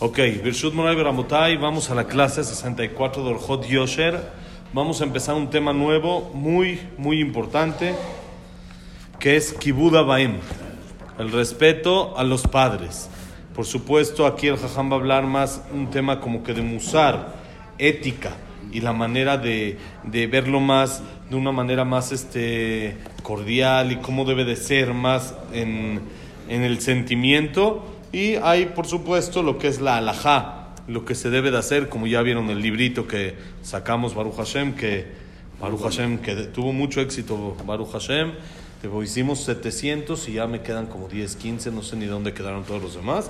Ok, 0.00 0.18
Birshut 0.44 0.74
Moray 0.74 0.94
Beramotai, 0.94 1.56
vamos 1.56 1.90
a 1.90 1.94
la 1.96 2.04
clase 2.04 2.44
64 2.44 3.24
de 3.24 3.30
Orjot 3.30 3.66
Yosher. 3.66 4.30
Vamos 4.72 5.00
a 5.00 5.04
empezar 5.04 5.34
un 5.34 5.50
tema 5.50 5.72
nuevo, 5.72 6.30
muy, 6.34 6.78
muy 6.98 7.20
importante, 7.20 7.96
que 9.18 9.34
es 9.34 9.52
Kibuda 9.52 10.02
Baem, 10.02 10.36
el 11.18 11.32
respeto 11.32 12.16
a 12.16 12.22
los 12.22 12.46
padres. 12.46 13.10
Por 13.56 13.66
supuesto, 13.66 14.24
aquí 14.24 14.46
el 14.46 14.56
Jajam 14.56 14.88
va 14.88 14.94
a 14.94 14.98
hablar 15.00 15.26
más 15.26 15.64
un 15.72 15.90
tema 15.90 16.20
como 16.20 16.44
que 16.44 16.54
de 16.54 16.62
musar, 16.62 17.34
ética 17.76 18.36
y 18.70 18.80
la 18.80 18.92
manera 18.92 19.36
de, 19.36 19.78
de 20.04 20.28
verlo 20.28 20.60
más, 20.60 21.02
de 21.28 21.34
una 21.34 21.50
manera 21.50 21.84
más 21.84 22.12
este, 22.12 22.96
cordial 23.24 23.90
y 23.90 23.96
cómo 23.96 24.24
debe 24.24 24.44
de 24.44 24.54
ser 24.54 24.94
más 24.94 25.34
en, 25.52 26.02
en 26.48 26.62
el 26.62 26.80
sentimiento. 26.80 27.97
Y 28.12 28.36
hay, 28.36 28.66
por 28.66 28.86
supuesto, 28.86 29.42
lo 29.42 29.58
que 29.58 29.68
es 29.68 29.80
la 29.80 29.96
alajá, 29.96 30.68
lo 30.86 31.04
que 31.04 31.14
se 31.14 31.30
debe 31.30 31.50
de 31.50 31.58
hacer, 31.58 31.88
como 31.88 32.06
ya 32.06 32.22
vieron 32.22 32.48
el 32.48 32.60
librito 32.60 33.06
que 33.06 33.34
sacamos, 33.62 34.14
Baruch 34.14 34.36
Hashem, 34.36 34.74
que, 34.74 35.06
Baruch 35.60 35.82
Hashem, 35.82 36.18
que 36.18 36.34
tuvo 36.46 36.72
mucho 36.72 37.00
éxito, 37.00 37.56
Baruch 37.66 37.92
Hashem. 37.92 38.32
Hicimos 39.02 39.40
700 39.40 40.28
y 40.28 40.34
ya 40.34 40.46
me 40.46 40.62
quedan 40.62 40.86
como 40.86 41.08
10, 41.08 41.34
15, 41.34 41.72
no 41.72 41.82
sé 41.82 41.96
ni 41.96 42.06
dónde 42.06 42.32
quedaron 42.32 42.62
todos 42.62 42.80
los 42.80 42.94
demás. 42.94 43.28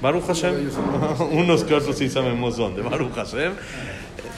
Baruch 0.00 0.24
Hashem, 0.24 0.70
unos 1.32 1.64
que 1.64 1.74
otros 1.74 1.98
sí 1.98 2.08
sabemos 2.08 2.56
dónde, 2.56 2.80
Baruch 2.80 3.12
Hashem. 3.12 3.52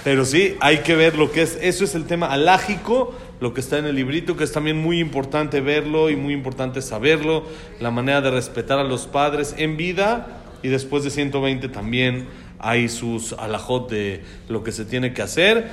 Pero 0.05 0.25
sí, 0.25 0.57
hay 0.61 0.79
que 0.79 0.95
ver 0.95 1.16
lo 1.16 1.33
que 1.33 1.43
es, 1.43 1.59
eso 1.61 1.84
es 1.84 1.95
el 1.95 2.05
tema 2.05 2.29
alágico, 2.29 3.15
lo 3.41 3.52
que 3.52 3.61
está 3.61 3.79
en 3.79 3.87
el 3.87 3.97
librito, 3.97 4.37
que 4.37 4.45
es 4.45 4.52
también 4.52 4.80
muy 4.80 5.01
importante 5.01 5.61
verlo 5.61 6.11
y 6.11 6.16
muy 6.16 6.33
importante 6.33 6.83
saberlo, 6.83 7.45
la 7.80 7.91
manera 7.91 8.20
de 8.20 8.30
respetar 8.30 8.79
a 8.79 8.84
los 8.84 9.06
padres 9.06 9.55
en 9.59 9.77
vida 9.77 10.42
y 10.62 10.69
después 10.69 11.05
de 11.05 11.11
120 11.11 11.69
también 11.69 12.29
hay 12.59 12.89
sus 12.89 13.33
alajot 13.33 13.91
de 13.91 14.25
lo 14.48 14.62
que 14.62 14.73
se 14.73 14.84
tiene 14.84 15.12
que 15.12 15.23
hacer. 15.23 15.69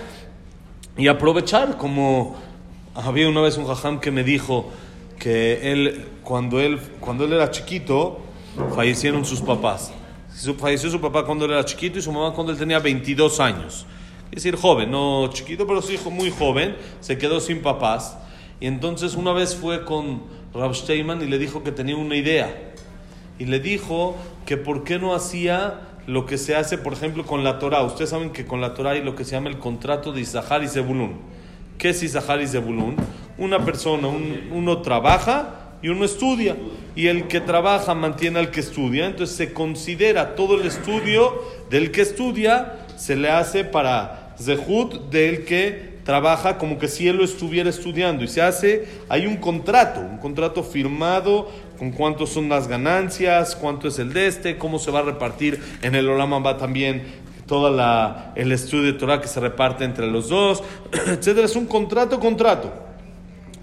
Y 0.97 1.07
aprovechar 1.07 1.77
como 1.77 2.35
había 2.93 3.27
una 3.27 3.41
vez 3.41 3.57
un 3.57 3.65
jajam 3.67 3.99
que 3.99 4.11
me 4.11 4.23
dijo 4.23 4.71
que 5.19 5.71
él 5.71 6.05
cuando 6.23 6.59
él 6.59 6.79
cuando 6.99 7.25
él 7.25 7.33
era 7.33 7.51
chiquito 7.51 8.21
fallecieron 8.75 9.25
sus 9.25 9.41
papás. 9.41 9.91
Falleció 10.59 10.89
su 10.89 11.01
papá 11.01 11.25
cuando 11.25 11.45
él 11.45 11.51
era 11.51 11.65
chiquito 11.65 11.99
y 11.99 12.01
su 12.01 12.11
mamá 12.11 12.33
cuando 12.33 12.51
él 12.51 12.57
tenía 12.57 12.79
22 12.79 13.39
años 13.39 13.85
es 14.35 14.43
decir, 14.43 14.57
joven, 14.57 14.91
no 14.91 15.29
chiquito, 15.31 15.65
pero 15.65 15.81
sí 15.81 15.97
muy 16.11 16.29
joven, 16.29 16.75
se 16.99 17.17
quedó 17.17 17.39
sin 17.39 17.61
papás. 17.61 18.17
Y 18.59 18.67
entonces 18.67 19.15
una 19.15 19.31
vez 19.31 19.55
fue 19.55 19.85
con 19.85 20.23
Rav 20.53 20.75
Steinman 20.75 21.21
y 21.21 21.25
le 21.25 21.37
dijo 21.37 21.63
que 21.63 21.71
tenía 21.71 21.95
una 21.95 22.17
idea. 22.17 22.73
Y 23.39 23.45
le 23.45 23.61
dijo 23.61 24.17
que 24.45 24.57
por 24.57 24.83
qué 24.83 24.99
no 24.99 25.15
hacía 25.15 25.79
lo 26.05 26.25
que 26.25 26.37
se 26.37 26.53
hace, 26.53 26.77
por 26.77 26.91
ejemplo, 26.91 27.25
con 27.25 27.45
la 27.45 27.59
Torah. 27.59 27.83
Ustedes 27.83 28.09
saben 28.09 28.31
que 28.31 28.45
con 28.45 28.59
la 28.59 28.73
Torah 28.73 28.91
hay 28.91 29.03
lo 29.03 29.15
que 29.15 29.23
se 29.23 29.31
llama 29.31 29.47
el 29.47 29.57
contrato 29.57 30.11
de 30.11 30.19
Isahar 30.19 30.63
y 30.63 30.67
Zebulun. 30.67 31.13
¿Qué 31.77 31.89
es 31.89 32.03
Isahar 32.03 32.41
y 32.41 32.47
Zebulun? 32.47 32.97
Una 33.37 33.63
persona, 33.63 34.09
uno 34.51 34.81
trabaja 34.81 35.77
y 35.81 35.87
uno 35.87 36.03
estudia. 36.03 36.57
Y 36.93 37.07
el 37.07 37.27
que 37.27 37.39
trabaja 37.39 37.93
mantiene 37.93 38.39
al 38.39 38.51
que 38.51 38.59
estudia. 38.59 39.05
Entonces 39.05 39.35
se 39.37 39.53
considera 39.53 40.35
todo 40.35 40.59
el 40.59 40.67
estudio 40.67 41.41
del 41.69 41.91
que 41.91 42.01
estudia, 42.01 42.85
se 42.97 43.15
le 43.15 43.29
hace 43.29 43.63
para 43.63 44.24
Zehut 44.39 45.09
del 45.09 45.45
que 45.45 45.95
trabaja 46.03 46.57
como 46.57 46.77
que 46.77 46.87
si 46.87 47.07
él 47.07 47.17
lo 47.17 47.23
estuviera 47.23 47.69
estudiando 47.69 48.23
y 48.23 48.27
se 48.27 48.41
hace, 48.41 48.87
hay 49.09 49.25
un 49.25 49.37
contrato, 49.37 49.99
un 49.99 50.17
contrato 50.17 50.63
firmado 50.63 51.49
con 51.79 51.91
cuántos 51.91 52.29
son 52.29 52.47
las 52.47 52.67
ganancias, 52.67 53.55
cuánto 53.55 53.87
es 53.87 53.97
el 53.99 54.13
de 54.13 54.27
este, 54.27 54.57
cómo 54.57 54.77
se 54.77 54.91
va 54.91 54.99
a 54.99 55.03
repartir 55.03 55.59
en 55.81 55.95
el 55.95 56.07
Olama 56.07 56.39
va 56.39 56.57
también 56.57 57.25
todo 57.47 57.75
el 58.35 58.51
estudio 58.51 58.93
de 58.93 58.93
Torah 58.93 59.19
que 59.19 59.27
se 59.27 59.39
reparte 59.39 59.83
entre 59.83 60.07
los 60.07 60.29
dos, 60.29 60.63
etcétera, 60.91 61.45
es 61.45 61.55
un 61.55 61.65
contrato, 61.65 62.19
contrato. 62.19 62.71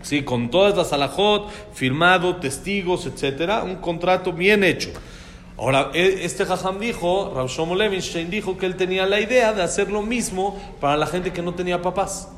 Sí, 0.03 0.23
con 0.23 0.51
todas 0.51 0.77
las 0.77 0.93
alajot, 0.93 1.49
firmado, 1.73 2.37
testigos, 2.37 3.07
etcétera, 3.07 3.63
un 3.63 3.77
contrato 3.77 4.33
bien 4.33 4.65
hecho. 4.65 4.91
Ahora, 5.59 5.91
este 5.95 6.47
Jajam 6.47 6.79
dijo, 6.79 7.33
Rav 7.35 7.49
Shlomo 7.49 7.75
Levinstein 7.75 8.31
dijo 8.31 8.57
que 8.57 8.67
él 8.67 8.77
tenía 8.77 9.07
la 9.07 9.21
idea 9.21 9.53
de 9.53 9.63
hacer 9.63 9.91
lo 9.91 10.03
mismo 10.03 10.59
para 10.81 10.97
la 10.97 11.07
gente 11.07 11.33
que 11.33 11.43
no 11.43 11.55
tenía 11.55 11.83
papás. 11.83 12.29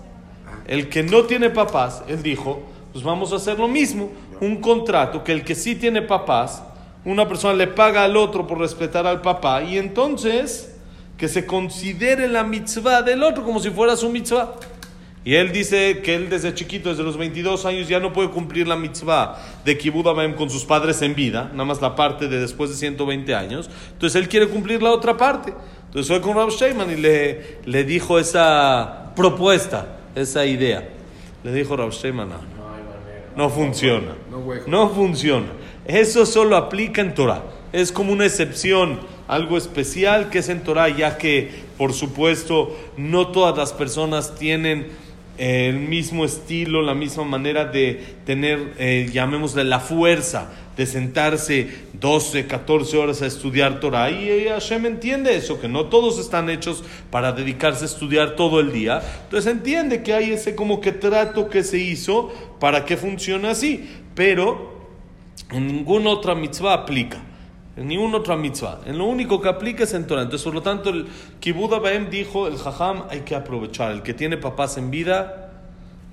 El 0.67 0.89
que 0.89 1.03
no 1.03 1.25
tiene 1.25 1.51
papás, 1.51 2.03
él 2.09 2.23
dijo, 2.23 2.63
pues 2.93 3.05
vamos 3.05 3.33
a 3.33 3.37
hacer 3.37 3.59
lo 3.59 3.69
mismo, 3.69 4.11
un 4.41 4.61
contrato 4.61 5.23
que 5.23 5.33
el 5.33 5.45
que 5.45 5.55
sí 5.55 5.75
tiene 5.75 6.03
papás, 6.03 6.63
una 7.05 7.29
persona 7.29 7.55
le 7.55 7.67
paga 7.67 8.05
al 8.05 8.17
otro 8.17 8.47
por 8.47 8.59
respetar 8.59 9.07
al 9.07 9.21
papá 9.21 9.63
y 9.63 9.79
entonces 9.79 10.75
que 11.17 11.29
se 11.29 11.47
considere 11.47 12.29
la 12.29 12.43
mitzvah 12.45 13.03
del 13.03 13.23
otro 13.23 13.45
como 13.45 13.61
si 13.61 13.71
fuera 13.71 13.97
su 13.97 14.09
mitzvah. 14.09 14.55
Y 15.25 15.37
él 15.37 15.53
dice 15.53 16.03
que 16.03 16.15
él 16.15 16.29
desde 16.29 16.53
chiquito, 16.53 16.91
desde 16.91 17.03
los 17.03 17.17
22 17.17 17.65
años, 17.65 17.89
ya 17.89 17.99
no 17.99 18.13
puede 18.13 18.29
cumplir 18.29 18.69
la 18.69 18.77
mitzvah 18.77 19.39
de 19.65 19.79
Kibbutz 19.79 20.37
con 20.37 20.51
sus 20.51 20.67
padres 20.67 21.01
en 21.01 21.15
vida, 21.15 21.49
nada 21.53 21.65
más 21.65 21.81
la 21.81 21.97
parte 21.97 22.29
de 22.29 22.39
después 22.39 22.69
de 22.69 22.77
120 22.77 23.35
años. 23.35 23.71
Entonces 23.93 24.21
él 24.21 24.29
quiere 24.29 24.49
cumplir 24.49 24.83
la 24.83 24.91
otra 24.91 25.17
parte. 25.17 25.55
Entonces 25.87 26.09
fue 26.09 26.21
con 26.21 26.37
Rav 26.37 26.51
Sheiman 26.51 26.91
y 26.91 26.97
le, 26.97 27.59
le 27.65 27.85
dijo 27.85 28.19
esa 28.19 29.13
propuesta, 29.17 29.97
esa 30.15 30.45
idea. 30.45 30.89
Le 31.43 31.53
dijo 31.55 31.75
Rav 31.75 31.91
Sheiman, 31.91 32.29
no, 32.29 32.41
no 33.35 33.49
funciona. 33.49 34.13
No 34.67 34.91
funciona. 34.91 35.47
Eso 35.87 36.27
solo 36.27 36.57
aplica 36.57 37.01
en 37.01 37.15
Torah. 37.15 37.43
Es 37.73 37.93
como 37.93 38.13
una 38.13 38.27
excepción, 38.27 39.01
algo 39.27 39.57
especial 39.57 40.29
que 40.29 40.41
es 40.41 40.51
en 40.51 40.63
Torah, 40.63 40.91
ya 40.91 41.17
que, 41.17 41.51
por 41.79 41.95
supuesto, 41.95 42.77
no 42.99 43.29
todas 43.29 43.57
las 43.57 43.73
personas 43.73 44.35
tienen 44.35 44.89
el 45.39 45.79
mismo 45.81 46.25
estilo, 46.25 46.83
la 46.83 46.95
misma 46.95 47.25
manera 47.25 47.65
de 47.65 48.03
tener, 48.25 48.75
eh, 48.79 49.11
llamémosle, 49.13 49.65
la 49.65 49.81
fuerza 49.81 50.53
de 50.77 50.87
sentarse 50.87 51.69
12, 51.93 52.47
14 52.47 52.97
horas 52.97 53.23
a 53.23 53.27
estudiar 53.27 53.81
Torah. 53.81 54.11
Y 54.11 54.49
Hashem 54.49 54.87
entiende 54.87 55.37
eso, 55.37 55.61
que 55.61 55.69
no 55.69 55.87
todos 55.87 56.19
están 56.19 56.51
hechos 56.51 56.85
para 57.11 57.33
dedicarse 57.33 57.85
a 57.85 57.87
estudiar 57.87 58.37
todo 58.37 58.61
el 58.61 58.73
día. 58.73 59.03
Entonces 59.25 59.51
entiende 59.51 60.03
que 60.03 60.15
hay 60.15 60.33
ese 60.33 60.55
como 60.55 60.81
que 60.81 60.93
trato 60.93 61.49
que 61.49 61.65
se 61.65 61.79
hizo 61.79 62.33
para 62.61 62.85
que 62.85 62.97
funcione 62.97 63.49
así. 63.49 63.89
Pero 64.15 64.75
en 65.51 65.67
ninguna 65.67 66.11
otra 66.11 66.35
mitzvah 66.35 66.75
aplica. 66.75 67.23
En 67.77 67.89
ninguna 67.89 68.19
otra 68.19 68.37
mitzvah. 68.37 68.81
En 68.87 68.99
lo 68.99 69.05
único 69.07 69.41
que 69.41 69.49
aplica 69.49 69.83
es 69.85 69.95
en 69.95 70.07
Torah. 70.07 70.23
Entonces, 70.23 70.45
por 70.45 70.55
lo 70.55 70.63
tanto, 70.63 70.91
el 70.91 71.07
Kibbutz 71.41 71.81
Baem 71.83 72.09
dijo, 72.09 72.47
el 72.47 72.57
Jajam 72.57 73.05
hay 73.11 73.21
que 73.21 73.35
aprovechar. 73.35 73.91
El 73.91 74.03
que 74.03 74.15
tiene 74.15 74.37
papás 74.37 74.77
en 74.77 74.91
vida, 74.91 75.51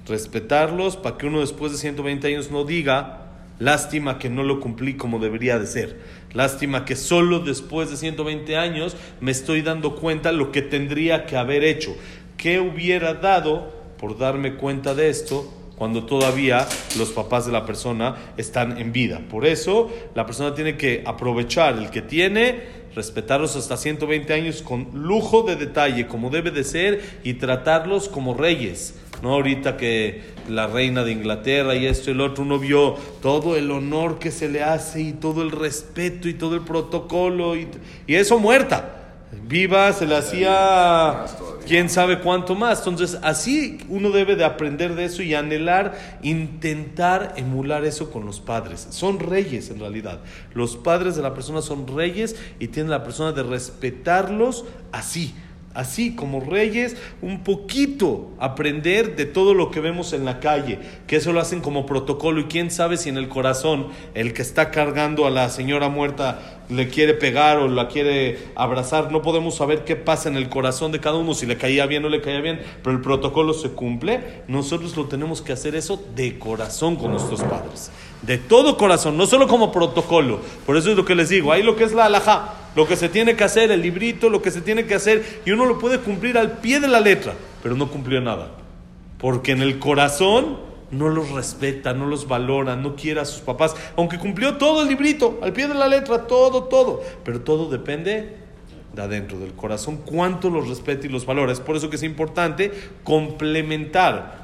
respetarlos 0.07 0.97
para 0.97 1.17
que 1.17 1.27
uno 1.27 1.39
después 1.41 1.71
de 1.71 1.77
120 1.77 2.27
años 2.27 2.49
no 2.49 2.63
diga, 2.63 3.27
lástima 3.59 4.17
que 4.17 4.29
no 4.29 4.41
lo 4.43 4.59
cumplí 4.59 4.95
como 4.95 5.19
debería 5.19 5.59
de 5.59 5.67
ser. 5.67 5.99
Lástima 6.33 6.83
que 6.83 6.95
solo 6.95 7.39
después 7.39 7.91
de 7.91 7.97
120 7.97 8.57
años 8.57 8.97
me 9.19 9.29
estoy 9.29 9.61
dando 9.61 9.95
cuenta 9.95 10.31
lo 10.31 10.51
que 10.51 10.63
tendría 10.63 11.27
que 11.27 11.37
haber 11.37 11.63
hecho. 11.63 11.95
¿Qué 12.37 12.59
hubiera 12.59 13.13
dado 13.13 13.71
por 13.99 14.17
darme 14.17 14.55
cuenta 14.55 14.95
de 14.95 15.09
esto 15.09 15.60
cuando 15.81 16.03
todavía 16.03 16.67
los 16.95 17.09
papás 17.09 17.47
de 17.47 17.51
la 17.51 17.65
persona 17.65 18.15
están 18.37 18.77
en 18.77 18.91
vida. 18.91 19.19
Por 19.27 19.47
eso 19.47 19.89
la 20.13 20.27
persona 20.27 20.53
tiene 20.53 20.77
que 20.77 21.01
aprovechar 21.07 21.75
el 21.75 21.89
que 21.89 22.03
tiene, 22.03 22.59
respetarlos 22.93 23.55
hasta 23.55 23.77
120 23.77 24.31
años 24.31 24.61
con 24.61 24.89
lujo 24.93 25.41
de 25.41 25.55
detalle, 25.55 26.05
como 26.05 26.29
debe 26.29 26.51
de 26.51 26.63
ser, 26.65 27.01
y 27.23 27.33
tratarlos 27.33 28.09
como 28.09 28.35
reyes. 28.35 28.93
No 29.23 29.33
ahorita 29.33 29.75
que 29.75 30.21
la 30.47 30.67
reina 30.67 31.03
de 31.03 31.13
Inglaterra 31.13 31.73
y 31.73 31.87
esto 31.87 32.11
y 32.11 32.13
el 32.13 32.21
otro, 32.21 32.43
uno 32.43 32.59
vio 32.59 32.93
todo 33.19 33.57
el 33.57 33.71
honor 33.71 34.19
que 34.19 34.29
se 34.29 34.49
le 34.49 34.61
hace 34.61 35.01
y 35.01 35.13
todo 35.13 35.41
el 35.41 35.49
respeto 35.49 36.29
y 36.29 36.35
todo 36.35 36.53
el 36.53 36.61
protocolo 36.61 37.55
y, 37.55 37.67
y 38.05 38.13
eso 38.13 38.37
muerta 38.37 39.00
viva, 39.47 39.93
se 39.93 40.05
le 40.05 40.15
hacía 40.15 41.25
quién 41.67 41.89
sabe 41.89 42.19
cuánto 42.19 42.55
más. 42.55 42.79
Entonces, 42.79 43.19
así 43.21 43.79
uno 43.89 44.11
debe 44.11 44.35
de 44.35 44.43
aprender 44.43 44.95
de 44.95 45.05
eso 45.05 45.23
y 45.23 45.33
anhelar, 45.33 45.97
intentar 46.21 47.33
emular 47.37 47.85
eso 47.85 48.11
con 48.11 48.25
los 48.25 48.39
padres. 48.39 48.87
Son 48.91 49.19
reyes 49.19 49.69
en 49.69 49.79
realidad. 49.79 50.19
Los 50.53 50.75
padres 50.75 51.15
de 51.15 51.21
la 51.21 51.33
persona 51.33 51.61
son 51.61 51.87
reyes 51.87 52.35
y 52.59 52.67
tienen 52.67 52.91
la 52.91 53.03
persona 53.03 53.31
de 53.31 53.43
respetarlos 53.43 54.65
así 54.91 55.33
así 55.73 56.15
como 56.15 56.39
reyes, 56.39 56.95
un 57.21 57.43
poquito 57.43 58.31
aprender 58.39 59.15
de 59.15 59.25
todo 59.25 59.53
lo 59.53 59.71
que 59.71 59.79
vemos 59.79 60.13
en 60.13 60.25
la 60.25 60.39
calle, 60.39 60.79
que 61.07 61.17
eso 61.17 61.33
lo 61.33 61.39
hacen 61.39 61.61
como 61.61 61.85
protocolo 61.85 62.41
y 62.41 62.45
quién 62.45 62.71
sabe 62.71 62.97
si 62.97 63.09
en 63.09 63.17
el 63.17 63.29
corazón 63.29 63.87
el 64.13 64.33
que 64.33 64.41
está 64.41 64.71
cargando 64.71 65.25
a 65.25 65.29
la 65.29 65.49
señora 65.49 65.89
muerta 65.89 66.61
le 66.69 66.87
quiere 66.87 67.13
pegar 67.13 67.57
o 67.57 67.67
la 67.67 67.87
quiere 67.89 68.39
abrazar, 68.55 69.11
no 69.11 69.21
podemos 69.21 69.55
saber 69.55 69.83
qué 69.83 69.95
pasa 69.95 70.29
en 70.29 70.37
el 70.37 70.47
corazón 70.49 70.91
de 70.91 70.99
cada 70.99 71.17
uno, 71.17 71.33
si 71.33 71.45
le 71.45 71.57
caía 71.57 71.85
bien 71.85 72.05
o 72.05 72.09
le 72.09 72.21
caía 72.21 72.39
bien, 72.39 72.61
pero 72.81 72.95
el 72.95 73.01
protocolo 73.01 73.53
se 73.53 73.71
cumple, 73.71 74.43
nosotros 74.47 74.95
lo 74.95 75.05
tenemos 75.05 75.41
que 75.41 75.53
hacer 75.53 75.75
eso 75.75 76.01
de 76.15 76.39
corazón 76.39 76.95
con 76.95 77.11
nuestros 77.11 77.41
padres, 77.41 77.91
de 78.21 78.37
todo 78.37 78.77
corazón, 78.77 79.17
no 79.17 79.25
solo 79.25 79.47
como 79.47 79.71
protocolo, 79.71 80.39
por 80.65 80.77
eso 80.77 80.91
es 80.91 80.97
lo 80.97 81.03
que 81.03 81.15
les 81.15 81.29
digo, 81.29 81.51
ahí 81.51 81.61
lo 81.61 81.75
que 81.75 81.83
es 81.83 81.93
la 81.93 82.05
alhaja 82.05 82.60
lo 82.75 82.87
que 82.87 82.95
se 82.95 83.09
tiene 83.09 83.35
que 83.35 83.43
hacer, 83.43 83.71
el 83.71 83.81
librito, 83.81 84.29
lo 84.29 84.41
que 84.41 84.51
se 84.51 84.61
tiene 84.61 84.85
que 84.85 84.95
hacer, 84.95 85.41
y 85.45 85.51
uno 85.51 85.65
lo 85.65 85.79
puede 85.79 85.99
cumplir 85.99 86.37
al 86.37 86.59
pie 86.59 86.79
de 86.79 86.87
la 86.87 86.99
letra, 86.99 87.33
pero 87.61 87.75
no 87.75 87.89
cumplió 87.89 88.21
nada. 88.21 88.51
Porque 89.17 89.51
en 89.51 89.61
el 89.61 89.79
corazón 89.79 90.57
no 90.89 91.09
los 91.09 91.31
respeta, 91.31 91.93
no 91.93 92.05
los 92.05 92.27
valora, 92.27 92.75
no 92.75 92.95
quiere 92.95 93.21
a 93.21 93.25
sus 93.25 93.41
papás, 93.41 93.75
aunque 93.95 94.17
cumplió 94.17 94.57
todo 94.57 94.83
el 94.83 94.89
librito, 94.89 95.39
al 95.41 95.53
pie 95.53 95.67
de 95.67 95.73
la 95.73 95.87
letra, 95.87 96.27
todo, 96.27 96.65
todo, 96.65 97.01
pero 97.23 97.41
todo 97.41 97.69
depende 97.69 98.37
de 98.93 99.01
adentro, 99.01 99.39
del 99.39 99.53
corazón, 99.53 100.01
cuánto 100.05 100.49
los 100.49 100.67
respeta 100.67 101.07
y 101.07 101.09
los 101.09 101.25
valora. 101.25 101.51
Es 101.51 101.61
por 101.61 101.75
eso 101.75 101.89
que 101.89 101.95
es 101.95 102.03
importante 102.03 102.71
complementar 103.03 104.41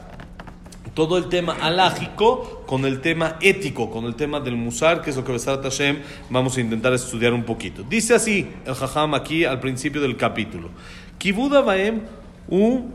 todo 0.97 1.17
el 1.17 1.29
tema 1.29 1.57
alágico 1.61 2.65
con 2.67 2.85
el 2.85 3.01
tema 3.01 3.37
ético, 3.41 3.91
con 3.91 4.05
el 4.05 4.15
tema 4.15 4.41
del 4.41 4.57
musar, 4.57 5.03
que 5.03 5.11
es 5.11 5.17
lo 5.17 5.25
que 5.25 5.33
Besar 5.33 5.63
Hashem 5.63 5.99
vamos 6.29 6.57
a 6.57 6.61
intentar 6.61 6.93
estudiar 6.93 7.33
un 7.33 7.45
poquito. 7.45 7.83
Dice 7.83 8.15
así 8.15 8.49
el 8.67 8.75
Jajam 8.75 9.15
aquí 9.15 9.45
al 9.45 9.61
principio 9.61 10.01
del 10.01 10.17
capítulo. 10.17 10.69
Kibuda 11.19 11.63
baem 11.63 12.01
u 12.49 12.91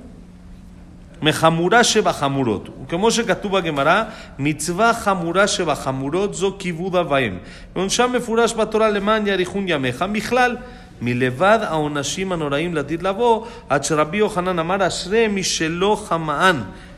מחמורה 1.21 1.83
שבחמורות. 1.83 2.69
וכמו 2.85 3.11
שכתוב 3.11 3.57
בגמרא, 3.57 4.03
מצווה 4.39 4.93
חמורה 4.93 5.47
שבחמורות 5.47 6.33
זו 6.33 6.55
כיבוד 6.59 6.95
אב 6.95 7.11
ואם. 7.11 7.37
ועונשם 7.75 8.11
מפורש 8.15 8.53
בתורה 8.53 8.89
למען 8.89 9.27
יאריכון 9.27 9.65
ימיך 9.67 10.05
בכלל. 10.11 10.57
מלבד 11.01 11.59
העונשים 11.61 12.31
הנוראים 12.31 12.73
לעתיד 12.75 13.03
לבוא, 13.03 13.45
עד 13.69 13.83
שרבי 13.83 14.17
יוחנן 14.17 14.59
אמר 14.59 14.87
אשרי 14.87 15.27
מי 15.27 15.43
שלא 15.43 16.03
חמאן. 16.07 16.61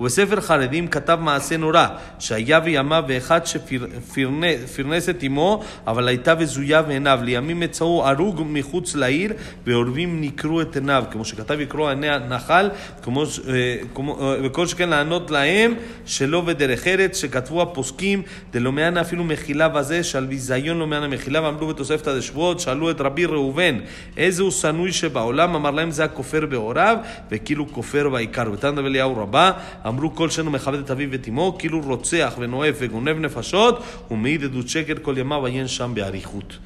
ובספר 0.00 0.40
חרדים 0.40 0.88
כתב 0.88 1.18
מעשה 1.20 1.56
נורא, 1.56 1.86
שהיה 2.18 2.60
בימיו 2.60 3.04
ואחד 3.08 3.40
שפרנס 3.46 5.08
את 5.08 5.24
אמו, 5.26 5.62
אבל 5.86 6.08
הייתה 6.08 6.34
בזויה 6.34 6.82
בעיניו. 6.82 7.20
לימים 7.22 7.60
מצאו 7.60 8.08
הרוג 8.08 8.42
מחוץ 8.46 8.94
לעיר, 8.94 9.32
ועורבים 9.66 10.20
נקרו 10.20 10.60
את 10.60 10.76
עיניו, 10.76 11.04
כמו 11.10 11.24
שכתב 11.24 11.60
יקרו 11.60 11.88
עיני 11.88 12.08
הנחל, 12.08 12.70
כמו, 13.02 13.24
כמו, 13.94 14.32
וכל 14.44 14.66
שכן 14.66 14.88
לענות 14.88 15.30
להם 15.30 15.74
שלא 16.06 16.40
בדרך 16.40 16.86
ארץ, 16.86 17.20
שכתבו 17.20 17.62
הפוסקים, 17.62 18.22
דלא 18.52 18.72
מענה 18.72 19.00
אפילו 19.00 19.24
מחילה 19.24 19.68
בזה, 19.68 20.04
שעל 20.04 20.26
ביזיון 20.26 20.78
לא 20.78 20.86
מענה 20.86 21.08
מחילה, 21.08 21.42
ואמרו 21.42 21.66
בתוספתא 21.66 22.18
דשבועות, 22.18 22.60
שאלו 22.60 22.90
את 22.90 23.00
רבי 23.00 23.26
ראובן, 23.26 23.78
איזה 24.16 24.42
הוא 24.42 24.50
שנוי 24.50 24.92
שבעולם? 24.92 25.54
אמר 25.54 25.70
להם 25.70 25.90
זה 25.90 26.04
הכופר 26.04 26.46
בהוריו, 26.46 26.96
וכאילו 27.30 27.72
כופר 27.72 28.08
בעיקר. 28.08 28.44
ותנא 28.52 28.80
אליהו 28.80 29.16
רבה, 29.16 29.52
אמרו 29.87 30.15
כל 30.15 30.29
שאינו 30.29 30.51
מכבד 30.51 30.79
את 30.79 30.91
אביו 30.91 31.11
ואת 31.11 31.27
אמו, 31.27 31.55
כאילו 31.59 31.81
רוצח 31.85 32.33
ונואף 32.39 32.75
וגונב 32.79 33.19
נפשות, 33.19 33.83
ומעיד 34.11 34.43
עדות 34.43 34.69
שקר 34.69 34.93
כל 35.01 35.17
ימיו 35.17 35.45
עיין 35.45 35.67
שם 35.67 35.91
באריכות. 35.95 36.57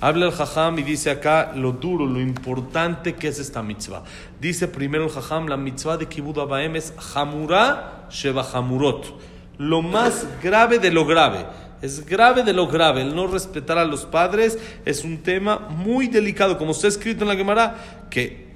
Habla 0.00 0.26
el 0.26 0.32
Jajam 0.32 0.78
y 0.80 0.82
dice 0.82 1.10
acá 1.10 1.52
lo 1.54 1.72
duro, 1.72 2.04
lo 2.04 2.20
importante 2.20 3.14
que 3.14 3.28
es 3.28 3.38
esta 3.38 3.62
mitzvah. 3.62 4.02
Dice 4.38 4.68
primero 4.68 5.04
el 5.04 5.10
Jajam, 5.10 5.48
la 5.48 5.56
mitzvah 5.56 5.96
de 5.96 6.06
Kibud 6.06 6.38
Abaem 6.40 6.76
es 6.76 6.92
Hamura 7.14 8.08
Sheba 8.10 8.46
Hamurot. 8.52 9.18
Lo 9.56 9.80
más 9.80 10.26
grave 10.42 10.78
de 10.78 10.90
lo 10.90 11.06
grave. 11.06 11.46
Es 11.80 12.04
grave 12.04 12.42
de 12.42 12.52
lo 12.52 12.66
grave. 12.66 13.00
El 13.00 13.14
no 13.14 13.26
respetar 13.26 13.78
a 13.78 13.84
los 13.84 14.04
padres 14.04 14.58
es 14.84 15.04
un 15.04 15.22
tema 15.22 15.58
muy 15.58 16.08
delicado. 16.08 16.58
Como 16.58 16.72
está 16.72 16.88
escrito 16.88 17.22
en 17.24 17.28
la 17.28 17.36
Gemara, 17.36 18.06
que 18.10 18.47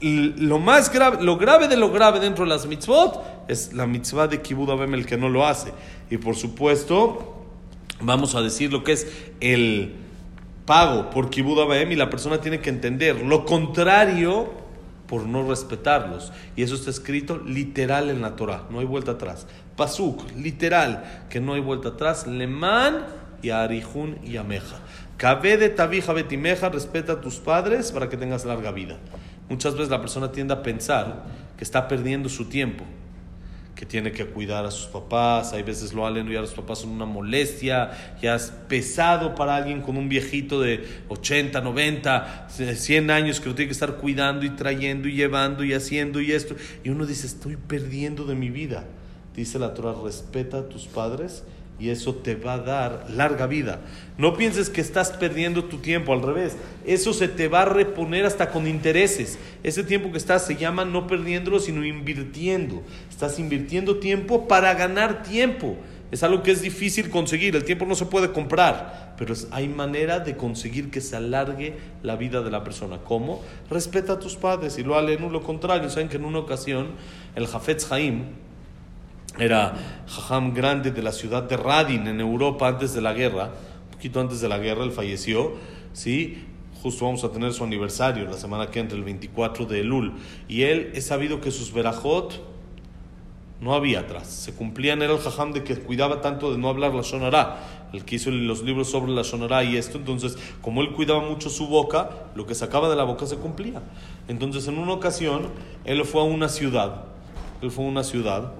lo 0.00 0.58
más 0.58 0.92
grave, 0.92 1.22
lo 1.22 1.36
grave 1.36 1.68
de 1.68 1.76
lo 1.76 1.90
grave 1.90 2.20
dentro 2.20 2.44
de 2.44 2.50
las 2.50 2.66
mitzvot 2.66 3.22
es 3.48 3.72
la 3.72 3.86
mitzvah 3.86 4.28
de 4.28 4.40
Kibud 4.40 4.70
Abem 4.70 4.94
el 4.94 5.06
que 5.06 5.16
no 5.16 5.28
lo 5.28 5.46
hace. 5.46 5.72
Y 6.10 6.16
por 6.16 6.36
supuesto, 6.36 7.44
vamos 8.00 8.34
a 8.34 8.42
decir 8.42 8.72
lo 8.72 8.82
que 8.82 8.92
es 8.92 9.06
el 9.40 9.94
pago 10.64 11.10
por 11.10 11.30
Kibud 11.30 11.60
Abem 11.60 11.92
y 11.92 11.96
la 11.96 12.10
persona 12.10 12.40
tiene 12.40 12.60
que 12.60 12.70
entender 12.70 13.22
lo 13.22 13.44
contrario 13.44 14.48
por 15.06 15.26
no 15.26 15.46
respetarlos. 15.46 16.32
Y 16.56 16.62
eso 16.62 16.76
está 16.76 16.90
escrito 16.90 17.38
literal 17.38 18.10
en 18.10 18.22
la 18.22 18.36
Torah, 18.36 18.64
no 18.70 18.78
hay 18.78 18.86
vuelta 18.86 19.12
atrás. 19.12 19.46
Pasuk, 19.76 20.22
literal, 20.36 21.26
que 21.28 21.40
no 21.40 21.54
hay 21.54 21.60
vuelta 21.60 21.90
atrás. 21.90 22.26
Leman 22.26 23.06
y 23.42 23.50
Arihun 23.50 24.18
y 24.22 24.36
Ameja. 24.36 24.76
Cabe 25.16 25.56
de 25.56 25.68
Tabija 25.68 26.12
Betimeja, 26.12 26.68
respeta 26.68 27.14
a 27.14 27.20
tus 27.20 27.36
padres 27.36 27.92
para 27.92 28.08
que 28.08 28.16
tengas 28.16 28.44
larga 28.44 28.72
vida. 28.72 28.98
Muchas 29.50 29.74
veces 29.74 29.90
la 29.90 30.00
persona 30.00 30.30
tiende 30.30 30.54
a 30.54 30.62
pensar 30.62 31.24
que 31.58 31.64
está 31.64 31.88
perdiendo 31.88 32.28
su 32.28 32.44
tiempo, 32.44 32.84
que 33.74 33.84
tiene 33.84 34.12
que 34.12 34.24
cuidar 34.24 34.64
a 34.64 34.70
sus 34.70 34.86
papás, 34.86 35.52
hay 35.52 35.64
veces 35.64 35.92
lo 35.92 36.06
halen 36.06 36.30
y 36.30 36.36
a 36.36 36.40
los 36.40 36.52
papás 36.52 36.78
son 36.78 36.90
una 36.90 37.04
molestia, 37.04 37.90
ya 38.22 38.36
es 38.36 38.52
pesado 38.68 39.34
para 39.34 39.56
alguien 39.56 39.82
con 39.82 39.96
un 39.96 40.08
viejito 40.08 40.60
de 40.60 40.86
80, 41.08 41.60
90, 41.62 42.46
100 42.48 43.10
años 43.10 43.40
que 43.40 43.48
lo 43.48 43.56
tiene 43.56 43.68
que 43.68 43.72
estar 43.72 43.96
cuidando 43.96 44.46
y 44.46 44.50
trayendo 44.50 45.08
y 45.08 45.16
llevando 45.16 45.64
y 45.64 45.74
haciendo 45.74 46.20
y 46.20 46.30
esto. 46.30 46.54
Y 46.84 46.90
uno 46.90 47.04
dice, 47.04 47.26
estoy 47.26 47.56
perdiendo 47.56 48.26
de 48.26 48.36
mi 48.36 48.50
vida. 48.50 48.84
Dice 49.34 49.58
la 49.58 49.74
Torah, 49.74 49.94
respeta 50.00 50.58
a 50.58 50.68
tus 50.68 50.86
padres 50.86 51.42
y 51.80 51.88
eso 51.88 52.14
te 52.14 52.34
va 52.34 52.54
a 52.54 52.58
dar 52.58 53.06
larga 53.08 53.46
vida. 53.46 53.80
No 54.18 54.36
pienses 54.36 54.68
que 54.68 54.82
estás 54.82 55.12
perdiendo 55.12 55.64
tu 55.64 55.78
tiempo, 55.78 56.12
al 56.12 56.22
revés. 56.22 56.56
Eso 56.84 57.14
se 57.14 57.26
te 57.26 57.48
va 57.48 57.62
a 57.62 57.64
reponer 57.64 58.26
hasta 58.26 58.50
con 58.50 58.66
intereses. 58.66 59.38
Ese 59.62 59.82
tiempo 59.82 60.12
que 60.12 60.18
estás 60.18 60.46
se 60.46 60.56
llama 60.56 60.84
no 60.84 61.06
perdiéndolo, 61.06 61.58
sino 61.58 61.84
invirtiendo. 61.84 62.82
Estás 63.08 63.38
invirtiendo 63.38 63.96
tiempo 63.96 64.46
para 64.46 64.74
ganar 64.74 65.22
tiempo. 65.22 65.76
Es 66.10 66.22
algo 66.22 66.42
que 66.42 66.50
es 66.50 66.60
difícil 66.60 67.08
conseguir. 67.08 67.56
El 67.56 67.64
tiempo 67.64 67.86
no 67.86 67.94
se 67.94 68.06
puede 68.06 68.32
comprar, 68.32 69.14
pero 69.16 69.34
hay 69.52 69.68
manera 69.68 70.18
de 70.18 70.36
conseguir 70.36 70.90
que 70.90 71.00
se 71.00 71.16
alargue 71.16 71.76
la 72.02 72.16
vida 72.16 72.42
de 72.42 72.50
la 72.50 72.64
persona. 72.64 72.98
¿Cómo? 72.98 73.42
Respeta 73.70 74.14
a 74.14 74.18
tus 74.18 74.36
padres 74.36 74.76
y 74.76 74.82
lo 74.82 74.98
alen 74.98 75.32
lo 75.32 75.42
contrario. 75.42 75.88
Saben 75.88 76.08
que 76.08 76.16
en 76.16 76.24
una 76.24 76.40
ocasión 76.40 76.88
el 77.36 77.46
Jafetz 77.46 77.90
Haim, 77.92 78.24
era 79.38 79.74
jajam 80.06 80.52
grande 80.54 80.90
de 80.90 81.02
la 81.02 81.12
ciudad 81.12 81.42
de 81.44 81.56
Radin 81.56 82.06
en 82.06 82.20
Europa 82.20 82.68
antes 82.68 82.94
de 82.94 83.00
la 83.00 83.12
guerra, 83.12 83.50
un 83.84 83.90
poquito 83.92 84.20
antes 84.20 84.40
de 84.40 84.48
la 84.48 84.58
guerra, 84.58 84.84
él 84.84 84.92
falleció, 84.92 85.52
¿sí? 85.92 86.46
Justo 86.82 87.04
vamos 87.04 87.22
a 87.24 87.30
tener 87.30 87.52
su 87.52 87.62
aniversario 87.62 88.24
la 88.24 88.38
semana 88.38 88.68
que 88.68 88.80
entra, 88.80 88.96
el 88.96 89.04
24 89.04 89.66
de 89.66 89.80
Elul. 89.80 90.14
Y 90.48 90.62
él 90.62 90.92
es 90.94 91.06
sabido 91.06 91.40
que 91.40 91.50
sus 91.50 91.72
verajot 91.72 92.40
no 93.60 93.74
había 93.74 94.00
atrás. 94.00 94.26
Se 94.28 94.54
cumplían, 94.54 95.02
era 95.02 95.12
el 95.12 95.18
jajam 95.18 95.52
de 95.52 95.62
que 95.62 95.76
cuidaba 95.76 96.22
tanto 96.22 96.50
de 96.50 96.58
no 96.58 96.68
hablar 96.70 96.94
la 96.94 97.02
shonará, 97.02 97.88
el 97.92 98.04
que 98.04 98.16
hizo 98.16 98.30
los 98.30 98.62
libros 98.62 98.90
sobre 98.90 99.12
la 99.12 99.22
shonará 99.22 99.62
y 99.62 99.76
esto. 99.76 99.98
Entonces, 99.98 100.38
como 100.62 100.80
él 100.80 100.92
cuidaba 100.92 101.20
mucho 101.20 101.50
su 101.50 101.66
boca, 101.66 102.10
lo 102.34 102.46
que 102.46 102.54
sacaba 102.54 102.88
de 102.88 102.96
la 102.96 103.04
boca 103.04 103.26
se 103.26 103.36
cumplía. 103.36 103.82
Entonces, 104.28 104.66
en 104.66 104.78
una 104.78 104.92
ocasión, 104.92 105.48
él 105.84 106.02
fue 106.06 106.22
a 106.22 106.24
una 106.24 106.48
ciudad, 106.48 107.04
él 107.60 107.70
fue 107.70 107.84
a 107.84 107.88
una 107.88 108.04
ciudad, 108.04 108.52